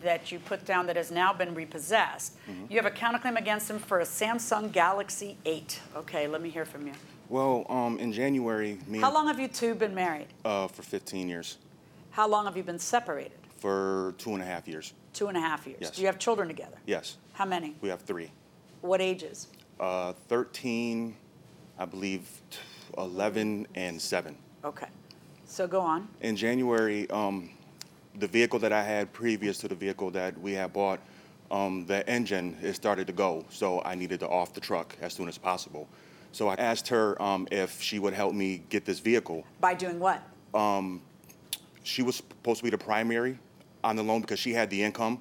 [0.01, 2.37] that you put down that has now been repossessed.
[2.49, 2.65] Mm-hmm.
[2.69, 5.79] You have a counterclaim against him for a Samsung Galaxy 8.
[5.97, 6.93] Okay, let me hear from you.
[7.29, 10.27] Well, um, in January, me How long have you two been married?
[10.43, 11.57] uh, for 15 years,
[12.11, 13.33] How long have you been separated?
[13.57, 14.93] for two and a half years.
[15.13, 15.79] Two and a half years.
[15.81, 15.91] Yes.
[15.91, 16.77] Do you have children together?
[16.85, 17.75] Yes, How many?
[17.81, 18.31] we have three.
[18.81, 19.47] What ages?
[19.79, 21.15] Uh, 13,
[21.77, 22.57] I believe, t-
[22.97, 24.35] 11, and 7.
[24.63, 24.87] Okay.
[25.45, 26.07] So go on.
[26.21, 27.49] In January, um,
[28.15, 30.99] the vehicle that I had previous to the vehicle that we had bought,
[31.49, 35.13] um, the engine it started to go, so I needed to off the truck as
[35.13, 35.87] soon as possible.
[36.31, 39.43] So I asked her um, if she would help me get this vehicle.
[39.59, 40.23] By doing what?
[40.53, 41.01] Um,
[41.83, 43.37] she was supposed to be the primary
[43.83, 45.19] on the loan because she had the income.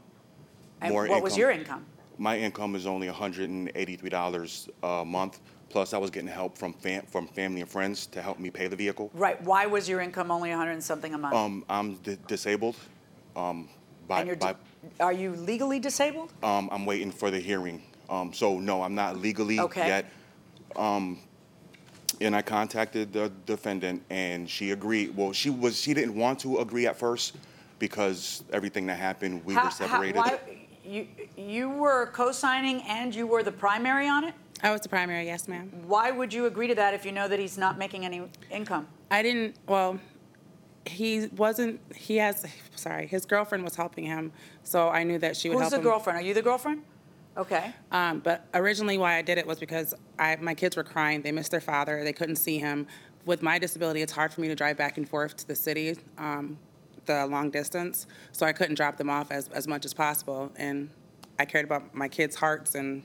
[0.80, 1.84] And more what was your income?
[2.18, 5.40] My income is only $183 a month.
[5.68, 8.66] Plus, I was getting help from fam- from family and friends to help me pay
[8.66, 9.08] the vehicle.
[9.14, 9.40] Right.
[9.42, 11.34] Why was your income only 100 and something a month?
[11.34, 12.76] Um, I'm di- disabled.
[13.36, 13.68] Um,
[14.08, 14.58] by, and you're by, di-
[14.98, 16.32] are you legally disabled?
[16.42, 17.82] um, I'm waiting for the hearing.
[18.08, 19.86] Um, so no, I'm not legally Okay.
[19.86, 20.06] yet.
[20.74, 21.20] Um,
[22.20, 25.16] and I contacted the defendant, and she agreed.
[25.16, 27.36] Well, she was she didn't want to agree at first
[27.80, 30.16] because everything that happened, we How- were how- separated.
[30.16, 30.38] why,
[30.84, 34.34] you, you were co-signing and you were the primary on it?
[34.62, 35.72] I was the primary, yes, ma'am.
[35.86, 38.86] Why would you agree to that if you know that he's not making any income?
[39.10, 39.98] I didn't, well,
[40.84, 42.44] he wasn't, he has,
[42.76, 45.76] sorry, his girlfriend was helping him, so I knew that she would Who's help the
[45.78, 45.82] him.
[45.84, 46.18] girlfriend?
[46.18, 46.82] Are you the girlfriend?
[47.38, 47.72] Okay.
[47.90, 51.22] Um, but originally, why I did it was because I, my kids were crying.
[51.22, 52.04] They missed their father.
[52.04, 52.86] They couldn't see him.
[53.24, 55.96] With my disability, it's hard for me to drive back and forth to the city,
[56.18, 56.58] um,
[57.10, 58.06] the long distance.
[58.32, 60.50] So I couldn't drop them off as, as much as possible.
[60.56, 60.90] And
[61.38, 63.02] I cared about my kids' hearts, and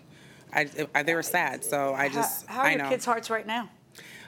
[0.53, 1.63] I, I, they were sad.
[1.63, 3.69] So I just, how, how are I your kids' hearts right now?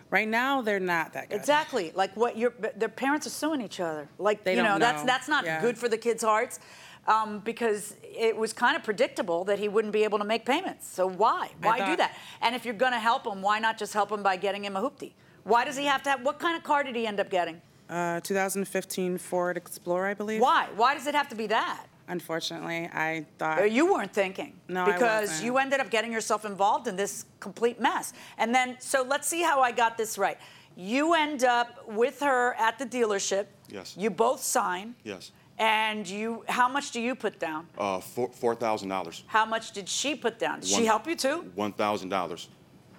[0.10, 1.36] Right now, they're not that good.
[1.36, 1.92] Exactly.
[1.94, 4.08] Like what your but their parents are suing each other.
[4.18, 5.08] Like They you know, don't that's know.
[5.08, 5.60] that's not Yeah.
[5.62, 6.60] good for the kids' hearts.
[7.08, 10.86] Um, because it was kind of predictable that he wouldn't be able to make payments.
[10.90, 11.52] So why?
[11.64, 12.18] I Why do thought- that?
[12.42, 14.76] And if you're going to help him, why not just help him by getting him
[14.76, 15.12] a hoopty?
[15.44, 16.22] Why does he have to have?
[16.26, 17.62] What kind of car did he end up getting?
[17.90, 20.42] Uh, 2015 Ford Explorer, I believe.
[20.42, 20.68] Why?
[20.76, 21.86] Why does it have to be that?
[22.10, 23.70] Unfortunately, I thought.
[23.72, 24.54] You weren't thinking.
[24.68, 25.46] No, I Because wasn't.
[25.46, 28.14] you ended up getting yourself involved in this complete mess.
[28.38, 30.38] And then, so let's see how I got this right.
[30.76, 33.48] You end up with her at the dealership.
[33.70, 33.96] Yes.
[33.98, 34.96] You both sign.
[35.04, 35.32] yes.
[35.60, 37.66] And you, how much do you put down?
[37.80, 39.24] Uh, four four thousand dollars.
[39.26, 40.60] How much did she put down?
[40.60, 41.52] Did she One- help you too?
[41.56, 42.48] One thousand dollars.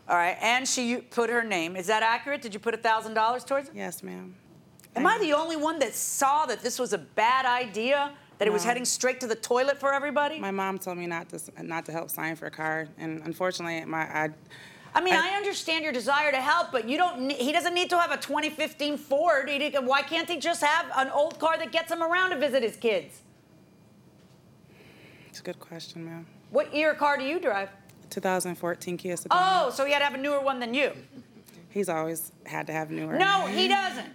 [0.09, 0.37] All right.
[0.41, 1.77] And she you put her name.
[1.77, 2.43] Is that accurate?
[2.43, 3.75] Did you put $1,000 towards it?
[3.77, 4.35] Yes, ma'am.
[4.99, 8.13] Am I the only one that saw that this was a bad idea?
[8.39, 8.69] That it was No.
[8.69, 10.39] heading straight to the toilet for everybody?
[10.39, 13.21] My mom told me not to s- not to help sign for a car, and
[13.25, 14.31] unfortunately, my I.
[14.95, 17.21] I mean, I, understand your desire to help, but you don't.
[17.23, 19.49] ne- He doesn't need to have a 2015 Ford.
[19.49, 22.63] He, why can't he just have an old car that gets him around to visit
[22.63, 23.21] his kids?
[25.29, 26.27] It's a good question, ma'am.
[26.51, 27.71] What year car do you drive?
[28.11, 29.27] 2014 Kia Sedona.
[29.33, 30.93] Oh, so he had to have a newer one than you.
[31.71, 33.15] He's always had to have newer.
[33.19, 34.07] No, he doesn't.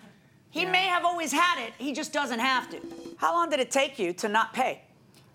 [0.53, 1.73] He may have always had it.
[1.79, 2.79] He just doesn't have to.
[3.17, 4.83] How long did it take you to not pay?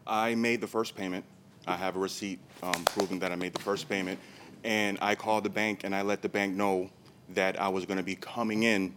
[0.07, 1.25] I made the first payment.
[1.67, 4.21] I have a receipt um, proving that I made the first payment.
[4.63, 6.89] And I called the bank and I let the bank know
[7.31, 8.95] that I was going to be coming in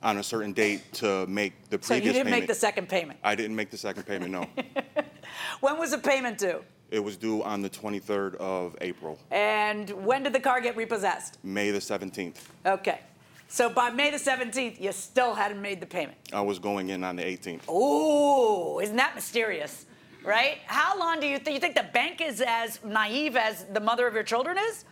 [0.00, 1.88] on a certain date to make the previous payment.
[1.88, 2.42] So you didn't payment.
[2.42, 3.18] make the second payment.
[3.24, 4.46] I didn't make the second payment, no.
[5.60, 6.62] When was the payment due?
[6.90, 11.38] it was due on the 23rd of April, And when did the car get repossessed?
[11.42, 12.36] May the 17th.
[12.64, 13.00] Okay.
[13.48, 16.18] So by May the 17th, you still hadn't made the payment.
[16.32, 17.68] I was going in on the 18th.
[17.70, 19.86] Ooh, isn't that mysterious?
[20.24, 20.58] Right?
[20.66, 24.06] How long do you think you think the bank is as naive as the mother
[24.06, 24.84] of your children is?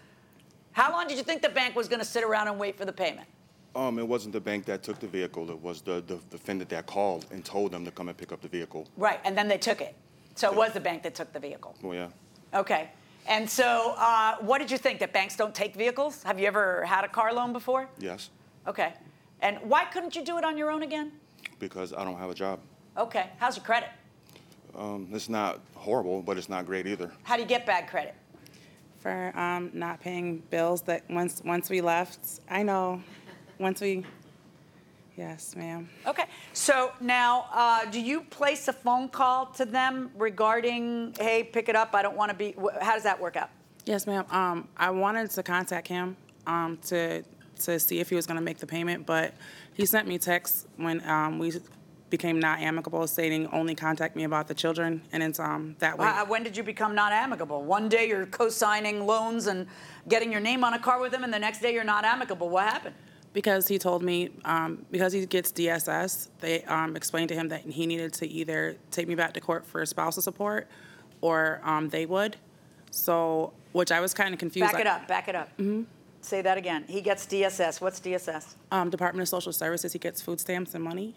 [0.72, 2.84] How long did you think the bank was going to sit around and wait for
[2.84, 3.26] the payment?
[3.74, 5.50] Um, it wasn't the bank that took the vehicle.
[5.50, 8.42] It was the, the defendant that called and told them to come and pick up
[8.42, 8.86] the vehicle.
[8.96, 9.96] Right, and then they took it.
[10.34, 11.74] So it was the bank that took the vehicle.
[11.82, 12.08] Well, yeah.
[12.58, 12.90] Okay.
[13.26, 16.22] And so, uh, what did you think that banks don't take vehicles?
[16.24, 17.88] Have you ever had a car loan before?
[17.98, 18.30] Yes,
[18.66, 18.94] Okay.
[19.40, 21.12] And why couldn't you do it on your own again?
[21.62, 22.58] because I don't have a job.
[22.98, 23.30] Okay.
[23.38, 23.88] How's your credit?
[24.76, 27.12] Um, it's not horrible, but it's not great either.
[27.22, 28.14] How do you get bad credit?
[28.98, 33.00] For um, not paying bills that once once we left, I know,
[33.58, 34.04] once we.
[35.16, 35.88] Yes, ma'am.
[36.06, 36.24] Okay.
[36.52, 41.76] So now, uh, do you place a phone call to them regarding, hey, pick it
[41.76, 43.50] up, I don't want to be, how does that work out?
[43.84, 44.24] Yes, ma'am.
[44.30, 47.22] Um, I wanted to contact him um, to
[47.60, 49.34] to see if he was going to make the payment, but
[49.74, 51.52] he sent me texts when um, we
[52.12, 56.06] became not amicable, stating only contact me about the children, and it's um, that way.
[56.06, 57.64] Uh, When did you become not amicable?
[57.64, 59.66] One day you're co-signing loans and
[60.08, 62.50] getting your name on a car with him, and the next day you're not amicable.
[62.50, 62.94] What happened?
[63.32, 67.62] Because he told me, um, because he gets DSS, they um, explained to him that
[67.62, 70.68] he needed to either take me back to court for spousal support,
[71.22, 72.36] or um, they would.
[72.90, 74.70] So, which I was kind of confused.
[74.70, 75.48] Back it up, back it up.
[76.22, 76.84] Say that again.
[76.88, 77.80] He gets DSS.
[77.80, 78.54] What's DSS?
[78.70, 81.14] Um, Department of Social Services, he gets food stamps and money.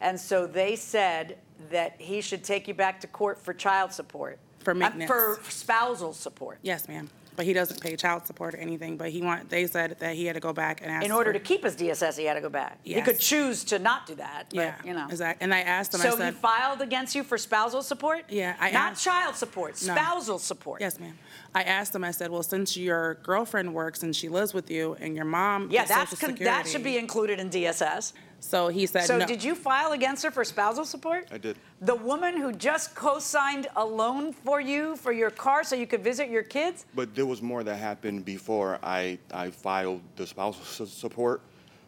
[0.00, 1.38] And so they said
[1.70, 4.38] that he should take you back to court for child support.
[4.60, 5.08] For Uh, maintenance.
[5.08, 6.58] For spousal support.
[6.62, 7.08] Yes, ma'am.
[7.36, 8.96] But he doesn't pay child support or anything.
[8.96, 9.50] But he want.
[9.50, 11.04] They said that he had to go back and ask.
[11.04, 12.78] In order for- to keep his DSS, he had to go back.
[12.82, 15.06] He could choose to not do that, but, Yeah, you know.
[15.08, 15.44] exactly.
[15.44, 16.00] And I asked him.
[16.00, 18.24] I So he filed against you for spousal support?
[18.28, 19.94] Yeah, I Not asked- child support, No.
[19.94, 20.80] spousal support.
[20.80, 21.18] Yes, ma'am.
[21.54, 22.04] I asked him.
[22.04, 25.68] I said, "Well, since your girlfriend works and she lives with you, and your mom
[25.70, 28.12] Yeah, that's, con- that should be included in DSS.
[28.40, 29.26] So he said, So no.
[29.26, 31.26] did you file against her for spousal support?
[31.32, 31.56] I did.
[31.80, 36.04] The woman who just co-signed a loan for you for your car so you could
[36.04, 36.84] visit your kids?
[36.94, 41.40] But there was more that happened before I, I filed the spousal su- support.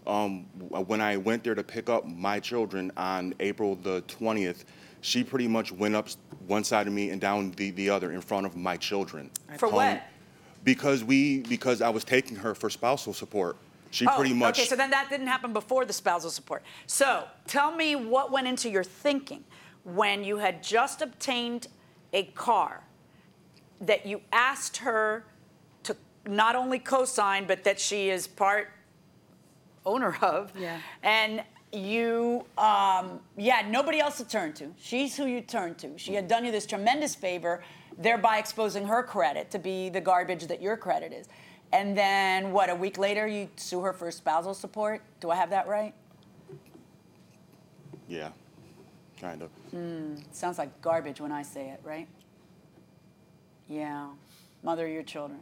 [0.07, 4.65] Um, w- when I went there to pick up my children on April the 20th,
[5.03, 8.11] she pretty much went up s- one side of me and down the, the other
[8.13, 9.31] in front of my children.
[9.59, 10.03] For Um, what?
[10.65, 13.57] Because we because I was taking her for spousal support.
[13.91, 16.63] She oh, pretty much Okay, so then that didn't happen before the spousal support.
[16.87, 19.45] So tell me what went into your thinking
[19.85, 21.69] when you had just obtained
[22.13, 22.83] a car
[23.81, 25.25] that you asked her
[25.85, 25.97] to
[26.27, 28.71] not only co-sign, but that she is part
[29.87, 30.53] owner of.
[30.59, 30.79] Yeah.
[31.03, 34.73] And you, um, you had nobody else to turn to.
[34.79, 35.99] She's who you turned to.
[35.99, 37.63] She had done you this tremendous favor,
[37.99, 41.29] thereby exposing her credit to be the garbage that your credit is.
[41.73, 45.03] And then, what, a week later, you sue her for spousal support?
[45.21, 45.95] Do I have that right?
[48.09, 48.31] yeah,
[49.21, 49.51] kind of.
[49.71, 52.09] Hmm, sounds like garbage when I say it, right?
[53.69, 54.09] Yeah.
[54.63, 55.41] Mother of your children.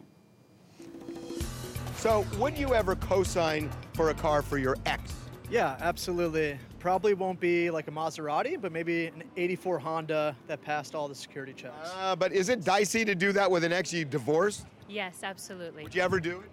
[1.97, 5.15] So, would you ever co-sign for a car for your ex?
[5.49, 6.59] Yeah, absolutely.
[6.81, 11.15] Probably won't be like a Maserati, but maybe an 84 Honda that passed all the
[11.15, 11.91] security checks.
[11.97, 14.67] Uh, but is it dicey to do that with an ex you divorced?
[14.89, 15.83] Yes, absolutely.
[15.83, 16.51] Would you ever do it?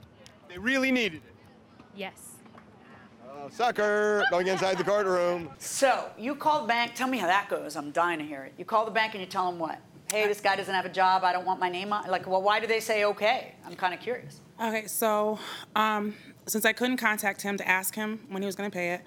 [0.50, 1.34] They really needed it.
[1.96, 2.32] Yes.
[3.30, 5.50] Oh, sucker, going inside the courtroom.
[5.58, 6.94] So, you call the bank.
[6.96, 7.76] Tell me how that goes.
[7.76, 8.54] I'm dying to hear it.
[8.58, 9.80] You call the bank and you tell them what?
[10.12, 11.24] Hey, this guy doesn't have a job.
[11.24, 12.08] I don't want my name on.
[12.10, 13.56] Like, well, why do they say okay?
[13.66, 14.42] I'm kind of curious.
[14.62, 15.40] Okay, so
[15.76, 16.14] um,
[16.46, 19.02] since I couldn't contact him to ask him when he was going to pay it,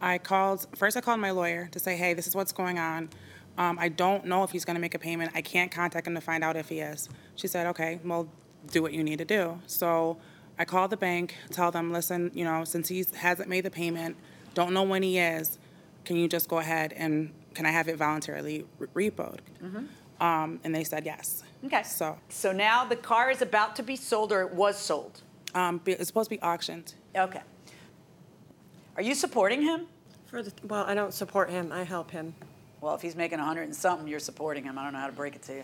[0.00, 0.66] I called.
[0.76, 3.08] First, I called my lawyer to say, "Hey, this is what's going on.
[3.56, 5.32] Um, I don't know if he's going to make a payment.
[5.34, 8.28] I can't contact him to find out if he is." She said, "Okay, well,
[8.70, 10.18] do what you need to do." So
[10.58, 14.16] I called the bank, tell them, "Listen, you know, since he hasn't made the payment,
[14.54, 15.58] don't know when he is,
[16.04, 20.22] can you just go ahead and can I have it voluntarily re- repoed?" Mm-hmm.
[20.22, 21.42] Um, and they said yes.
[21.64, 21.82] Okay.
[21.82, 22.18] So.
[22.28, 25.22] So now the car is about to be sold, or it was sold.
[25.54, 26.94] Um, it's supposed to be auctioned.
[27.16, 27.40] Okay.
[28.96, 29.86] Are you supporting him?
[30.26, 31.72] For the, well, I don't support him.
[31.72, 32.34] I help him.
[32.80, 34.78] Well, if he's making a hundred and something, you're supporting him.
[34.78, 35.62] I don't know how to break it to you.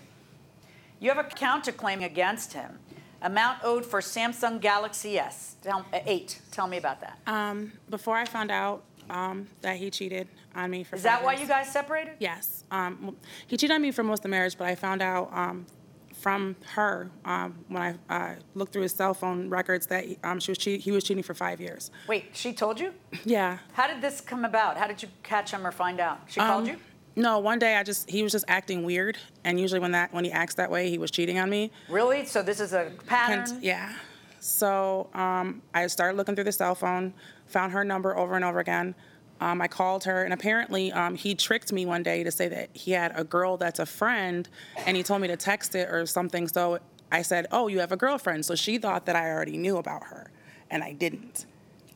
[1.01, 2.79] You have a counterclaim against him.
[3.23, 5.57] Amount owed for Samsung Galaxy S.
[5.63, 6.41] Tell, uh, eight.
[6.51, 7.19] Tell me about that.
[7.27, 11.35] Um, before I found out um, that he cheated on me for Is that why
[11.35, 12.15] you guys separated?
[12.19, 12.65] Yes.
[12.71, 15.67] Um, he cheated on me for most of the marriage, but I found out um,
[16.13, 20.41] from her um, when I uh, looked through his cell phone records that he, um,
[20.41, 21.91] she was cheat- he was cheating for five years.
[22.09, 22.93] Wait, she told you?
[23.25, 23.59] Yeah.
[23.73, 24.77] How did this come about?
[24.77, 26.21] How did you catch him or find out?
[26.27, 26.77] She called Um, you?
[27.17, 30.25] No, one day I just he was just acting weird, and usually when that when
[30.25, 31.71] he acts that way, he was cheating on me.
[31.89, 32.27] Really?
[32.27, 33.39] So this is a pattern?
[33.39, 33.95] Hence- yeah.
[34.39, 37.15] So um, I started looking through the cell phone,
[37.47, 38.95] found her number over and over again.
[39.41, 42.69] Um, I called her, and apparently um, he tricked me one day to say that
[42.73, 44.49] he had a girl that's a friend,
[44.87, 46.47] and he told me to text it or something.
[46.49, 46.79] So
[47.11, 50.05] I said, "Oh, you have a girlfriend." So she thought that I already knew about
[50.05, 50.31] her,
[50.71, 51.47] and I didn't.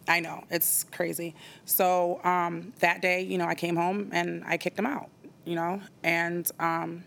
[0.08, 1.34] I know it's crazy.
[1.64, 5.08] So um, that day, you know, I came home and I kicked him out.
[5.46, 7.02] You know, and um,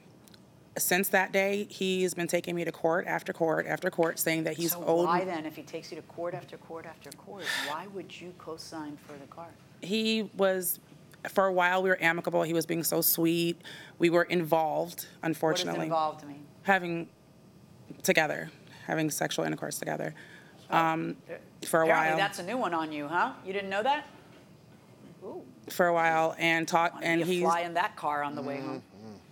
[0.78, 4.56] since that day, he's been taking me to court after court after court, saying that
[4.58, 5.06] he's so owed.
[5.06, 8.34] why then, if he takes you to court after court after court, why would you
[8.40, 9.48] co-sign for the car?
[9.82, 10.80] he was
[11.30, 13.62] for a while we were amicable he was being so sweet
[14.00, 16.46] we were involved unfortunately What does involved mean?
[16.64, 17.10] having
[18.02, 18.50] together
[18.88, 20.16] having sexual intercourse together
[20.74, 21.16] um,
[21.66, 23.34] for a Apparently while that's a new one on you, huh?
[23.46, 24.08] You didn't know that?
[25.70, 28.60] for a while and talk and you he fly in that car on the way
[28.60, 28.84] home.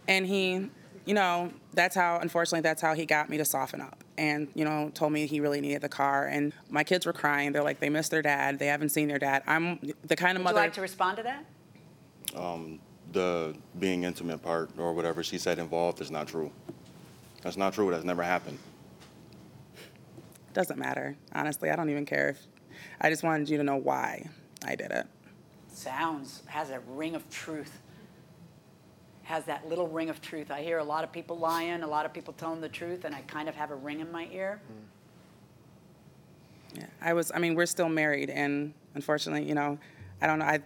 [0.07, 0.69] and he
[1.03, 4.63] you know that's how unfortunately that's how he got me to soften up and you
[4.63, 6.27] know told me he really needed the car.
[6.27, 7.51] And my kids were crying.
[7.51, 8.59] They're like they miss their dad.
[8.59, 9.43] They haven't seen their dad.
[9.47, 10.55] I'm the kind of mother.
[10.55, 10.67] Would you mother.
[10.67, 11.45] like to respond to that?
[12.35, 12.79] Um,
[13.11, 16.51] the being intimate part or whatever she said involved is not true.
[17.41, 17.89] That's not true.
[17.91, 18.59] That's never happened.
[20.53, 21.15] Doesn't matter.
[21.33, 22.39] Honestly, I don't even care if.
[22.99, 24.29] I just wanted you to know why
[24.65, 25.05] I did it.
[25.67, 27.81] Sounds, has a ring of truth.
[29.23, 30.51] Has that little ring of truth.
[30.51, 33.15] I hear a lot of people lying, a lot of people telling the truth, and
[33.15, 34.61] I kind of have a ring in my ear.
[34.67, 36.79] Hmm.
[36.79, 37.31] Yeah, I was.
[37.33, 39.77] I mean, we're still married, and unfortunately, you know,
[40.21, 40.45] I don't know.
[40.45, 40.61] I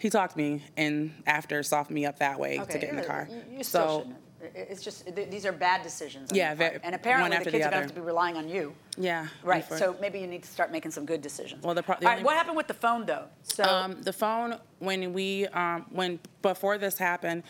[0.00, 3.28] he talked me and after softened me up that way to get in the car.
[3.30, 4.14] You, you still so
[4.54, 6.30] It's just, th- these are bad decisions.
[6.32, 6.72] Yeah, your part.
[6.74, 8.74] ve- And apparently the kids the are going to have to be relying on you.
[8.96, 11.62] yeah, Right, so maybe you need to start making some good decisions.
[11.64, 13.24] Well, the, pro- the All right, what happened with the phone, though?
[13.42, 17.42] So, Um, the phone when we um, when before this happened,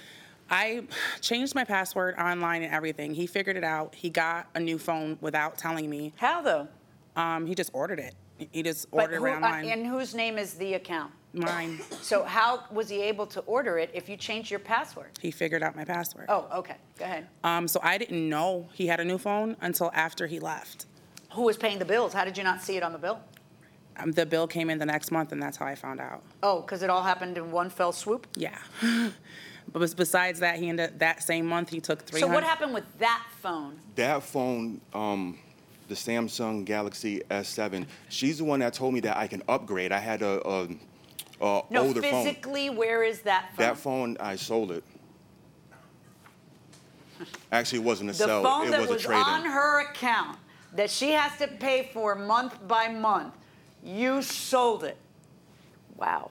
[0.51, 0.83] I
[1.21, 3.15] changed my password online and everything.
[3.15, 3.95] He figured it out.
[3.95, 6.13] He got a new phone without telling me.
[6.17, 6.69] How though?
[7.17, 8.15] Um, he just ordered it.
[8.53, 9.65] He just but ordered who, it uh, online.
[9.67, 11.13] in whose name is the account?
[11.33, 11.81] Mine.
[12.03, 15.11] So how was he able to order it if you changed your password?
[15.21, 16.27] He figured out my password.
[16.29, 17.29] Oh, okay, go ahead.
[17.45, 20.87] Um, so I didn't know he had a new phone until after he left.
[21.33, 22.13] Who was paying the bills?
[22.13, 23.21] How did you not see it on the bill?
[23.97, 26.23] Um, the bill came in the next month, and that's how I found out.
[26.43, 28.27] Oh, because it all happened in one fell swoop?
[28.35, 28.59] Yeah.
[29.73, 32.75] but bes- besides that, he ended that same month he took three So what happened
[32.75, 33.79] with that phone?
[33.95, 35.39] That phone, um,
[35.91, 39.91] the Samsung Galaxy S7, she's the one that told me that I can upgrade.
[39.91, 40.63] I had a, a,
[41.41, 42.25] a No, older phone.
[42.25, 43.67] physically, where is that phone?
[43.67, 44.85] That phone, I sold it.
[47.53, 48.43] Actually, it wasn't a The sell.
[48.45, 49.23] phone it that was a trade-in.
[49.25, 50.39] on her account
[50.77, 53.35] that she has to pay for month by month,
[53.83, 54.97] you sold it.
[55.97, 56.31] Wow.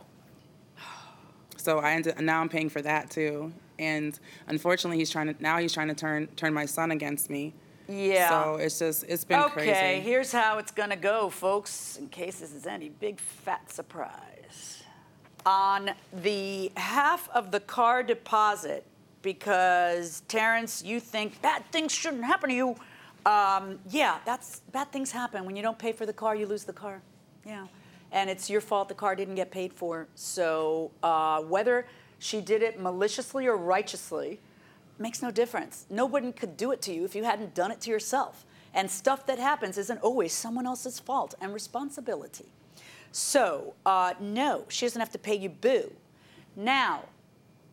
[1.57, 3.51] So I ended now I'm paying for that too.
[3.77, 7.53] And unfortunately, he's trying to now he's trying to turn turn my son against me.
[7.89, 8.29] Yeah.
[8.29, 10.01] So it's just it's been okay, crazy.
[10.01, 14.83] here's how it's gonna go, folks, in case this is any big fat surprise.
[15.45, 18.85] On the half of the car deposit,
[19.21, 22.75] because Terrence, you think bad things shouldn't happen to you.
[23.25, 25.45] Um, yeah, that's bad things happen.
[25.45, 27.01] When you don't pay for the car, you lose the car.
[27.45, 27.67] Yeah.
[28.11, 30.07] And it's your fault the car didn't get paid for.
[30.15, 31.85] So uh, whether
[32.19, 34.39] she did it maliciously or righteously,
[34.99, 35.85] makes no difference.
[35.89, 38.45] Nobody could do it to you if you hadn't done it to yourself.
[38.73, 42.45] And stuff that happens isn't always someone else's fault and responsibility.
[43.11, 45.91] So, uh, no, she doesn't have to pay you boo.
[46.55, 47.05] Now,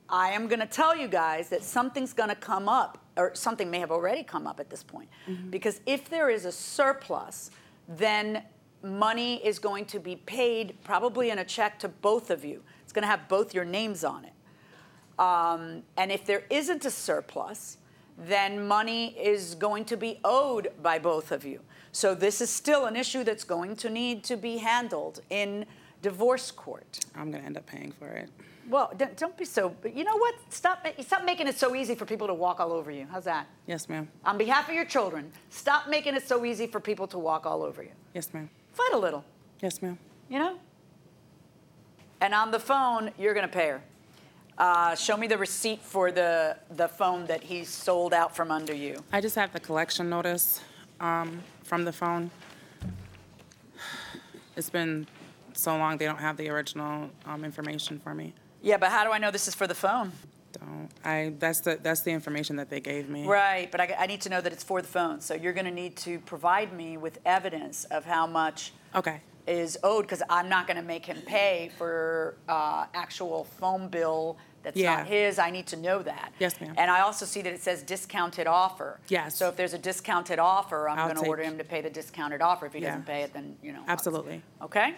[0.09, 3.71] I am going to tell you guys that something's going to come up, or something
[3.71, 5.09] may have already come up at this point.
[5.51, 7.51] Because if there is a surplus,
[7.89, 8.43] then
[8.83, 12.63] money is going to be paid probably in a check to both of you.
[12.85, 14.33] It's going to have both your names on it.
[15.19, 17.79] Um, and if there isn't a surplus,
[18.19, 21.61] then money is going to be owed by both of you.
[21.93, 25.67] So this is still an issue that's going to need to be handled in
[26.03, 27.01] divorce court.
[27.15, 28.31] I'm gonna end up paying for it.
[28.69, 29.75] Well, don't, don't be so.
[29.85, 30.35] You know what?
[30.51, 30.87] Stop.
[31.01, 33.07] Stop making it so easy for people to walk all over you.
[33.11, 33.47] How's that?
[33.67, 34.09] Yes, ma'am.
[34.25, 37.63] On behalf of your children, stop making it so easy for people to walk all
[37.63, 37.93] over you.
[38.13, 38.51] Yes, ma'am.
[38.73, 39.25] Fight a little.
[39.63, 39.99] Yes, ma'am.
[40.29, 40.59] You know.
[42.21, 43.83] And on the phone, you're going to pay her.
[44.59, 48.75] Uh, show me the receipt for the the phone that he sold out from under
[48.75, 49.03] you.
[49.13, 50.61] I just have the collection notice
[51.01, 52.31] um, from the phone.
[54.57, 55.07] It's been
[55.53, 58.33] so long they don't have the original um, information for me.
[58.63, 60.13] Yeah, but how do I know this is for the phone?
[60.53, 61.35] Don't I?
[61.39, 63.27] That's the that's the information that they gave me.
[63.27, 65.21] Right, but I, I need to know that it's for the phone.
[65.21, 69.21] So you're going to need to provide me with evidence of how much Okay.
[69.47, 74.37] Is owed because I'm not going to make him pay for uh, actual phone bill
[74.63, 74.97] that's Yeah.
[74.97, 75.39] not his.
[75.39, 76.33] I need to know that.
[76.41, 76.75] Yes, ma'am.
[76.77, 78.99] And I also see that it says discounted offer.
[79.09, 79.37] Yes.
[79.37, 82.43] So if there's a discounted offer, I'm going to order him to pay the discounted
[82.43, 82.67] offer.
[82.67, 82.89] If he Yeah.
[82.91, 83.85] doesn't pay it, then you know.
[83.87, 84.43] Absolutely.
[84.61, 84.95] Okay.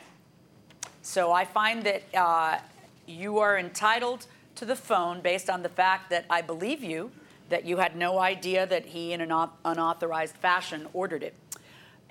[1.03, 2.59] So I find that uh,
[3.07, 7.11] you are entitled to the phone based on the fact that I believe you,
[7.51, 11.34] that you had no idea that he, in an unauthorized fashion, ordered it.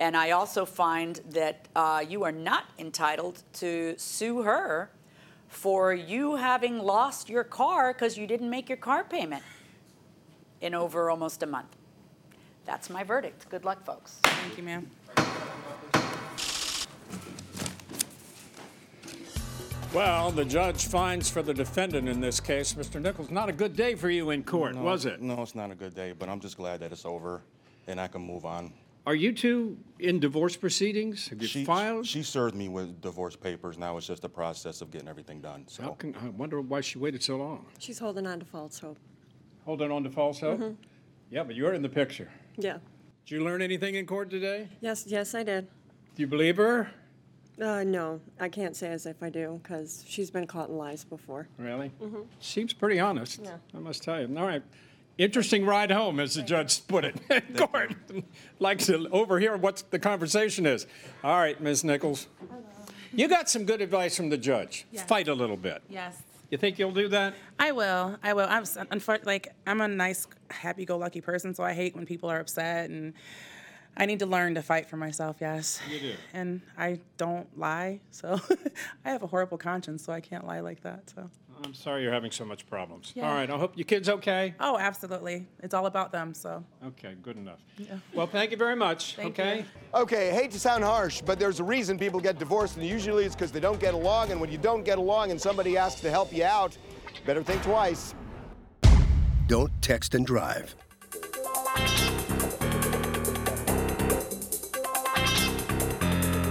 [0.00, 4.90] And I also find that uh, you are not entitled to sue her
[5.48, 9.42] for you having lost your car because you didn't make your car payment
[10.60, 11.74] in over almost a month.
[12.64, 13.48] That's my verdict.
[13.48, 14.18] Good luck, folks.
[14.22, 14.90] Thank you, ma'am.
[19.94, 23.00] Well, the judge finds for the defendant in this case, Mr.
[23.00, 25.22] Nichols, not a good day for you in court, No, was it?
[25.22, 27.40] No, it's not a good day, but I'm just glad that it's over
[27.86, 28.70] and I can move on.
[29.08, 31.28] Are you two in divorce proceedings?
[31.28, 32.06] Have you She, filed?
[32.06, 33.78] she served me with divorce papers.
[33.78, 35.62] Now it's just the process of getting everything done.
[35.80, 37.64] How So can, I wonder why she waited so long.
[37.78, 38.98] She's holding on to false hope.
[39.64, 40.60] Holding on to false hope?
[40.60, 40.76] Mhm.
[41.30, 42.30] Yeah, but you're in the picture.
[42.58, 42.80] Yeah.
[43.24, 44.68] Did you learn anything in court today?
[44.82, 45.68] Yes, yes, I did.
[46.14, 46.90] Do you believe her?
[47.58, 51.04] Uh, no, I can't say as if I do because she's been caught in lies
[51.04, 51.48] before.
[51.56, 51.92] Really?
[51.98, 52.26] Mhm.
[52.40, 53.40] Seems pretty honest.
[53.42, 53.56] Yeah.
[53.74, 54.36] I must tell you.
[54.36, 54.62] All right.
[55.18, 57.92] Interesting ride home, as the judge put it in court.
[58.60, 60.86] like to overhear what the conversation is.
[61.24, 61.82] All right, Ms.
[61.82, 62.28] Nichols.
[63.12, 64.86] You got some good advice from the judge.
[64.92, 65.04] Yes.
[65.06, 65.82] Fight a little bit.
[65.88, 66.22] Yes.
[66.50, 67.34] You think you'll do that?
[67.58, 68.16] I will.
[68.22, 68.46] I will.
[68.48, 72.38] I'm s- unfor- like I'm a nice, happy-go-lucky person, so I hate when people are
[72.38, 73.12] upset, and
[73.96, 75.38] I need to learn to fight for myself.
[75.40, 75.80] Yes.
[75.90, 76.12] You do.
[76.32, 78.40] And I don't lie, so
[79.04, 81.10] I have a horrible conscience, so I can't lie like that.
[81.14, 81.28] So.
[81.64, 83.12] I'm sorry you're having so much problems.
[83.14, 83.28] Yeah.
[83.28, 83.50] All right.
[83.50, 84.54] I hope your kid's okay.
[84.60, 85.46] Oh, absolutely.
[85.62, 86.32] It's all about them.
[86.34, 86.64] So.
[86.86, 87.60] Okay, good enough.
[87.76, 87.96] Yeah.
[88.14, 89.16] Well, thank you very much.
[89.16, 89.58] Thank okay.
[89.58, 89.64] you.
[90.00, 93.34] Okay, hate to sound harsh, but there's a reason people get divorced, and usually it's
[93.34, 94.30] because they don't get along.
[94.30, 96.76] And when you don't get along and somebody asks to help you out,
[97.26, 98.14] better think twice.
[99.46, 100.74] Don't text and drive.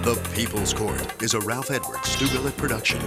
[0.04, 3.00] The People's Court is a Ralph Edwards Stu Billett production.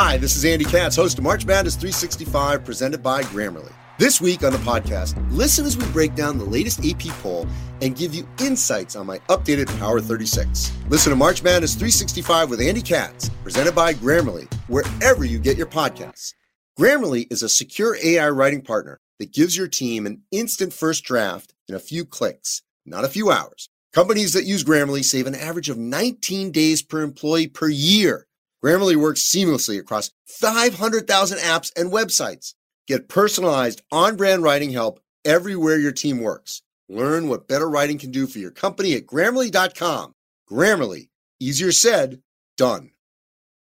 [0.00, 3.72] Hi, this is Andy Katz, host of March Madness 365, presented by Grammarly.
[3.98, 7.48] This week on the podcast, listen as we break down the latest AP poll
[7.82, 10.72] and give you insights on my updated Power 36.
[10.88, 15.66] Listen to March Madness 365 with Andy Katz, presented by Grammarly, wherever you get your
[15.66, 16.32] podcasts.
[16.78, 21.54] Grammarly is a secure AI writing partner that gives your team an instant first draft
[21.66, 23.68] in a few clicks, not a few hours.
[23.92, 28.27] Companies that use Grammarly save an average of 19 days per employee per year.
[28.64, 32.54] Grammarly works seamlessly across 500,000 apps and websites.
[32.86, 36.62] Get personalized on brand writing help everywhere your team works.
[36.88, 40.14] Learn what better writing can do for your company at grammarly.com.
[40.50, 42.22] Grammarly, easier said,
[42.56, 42.90] done.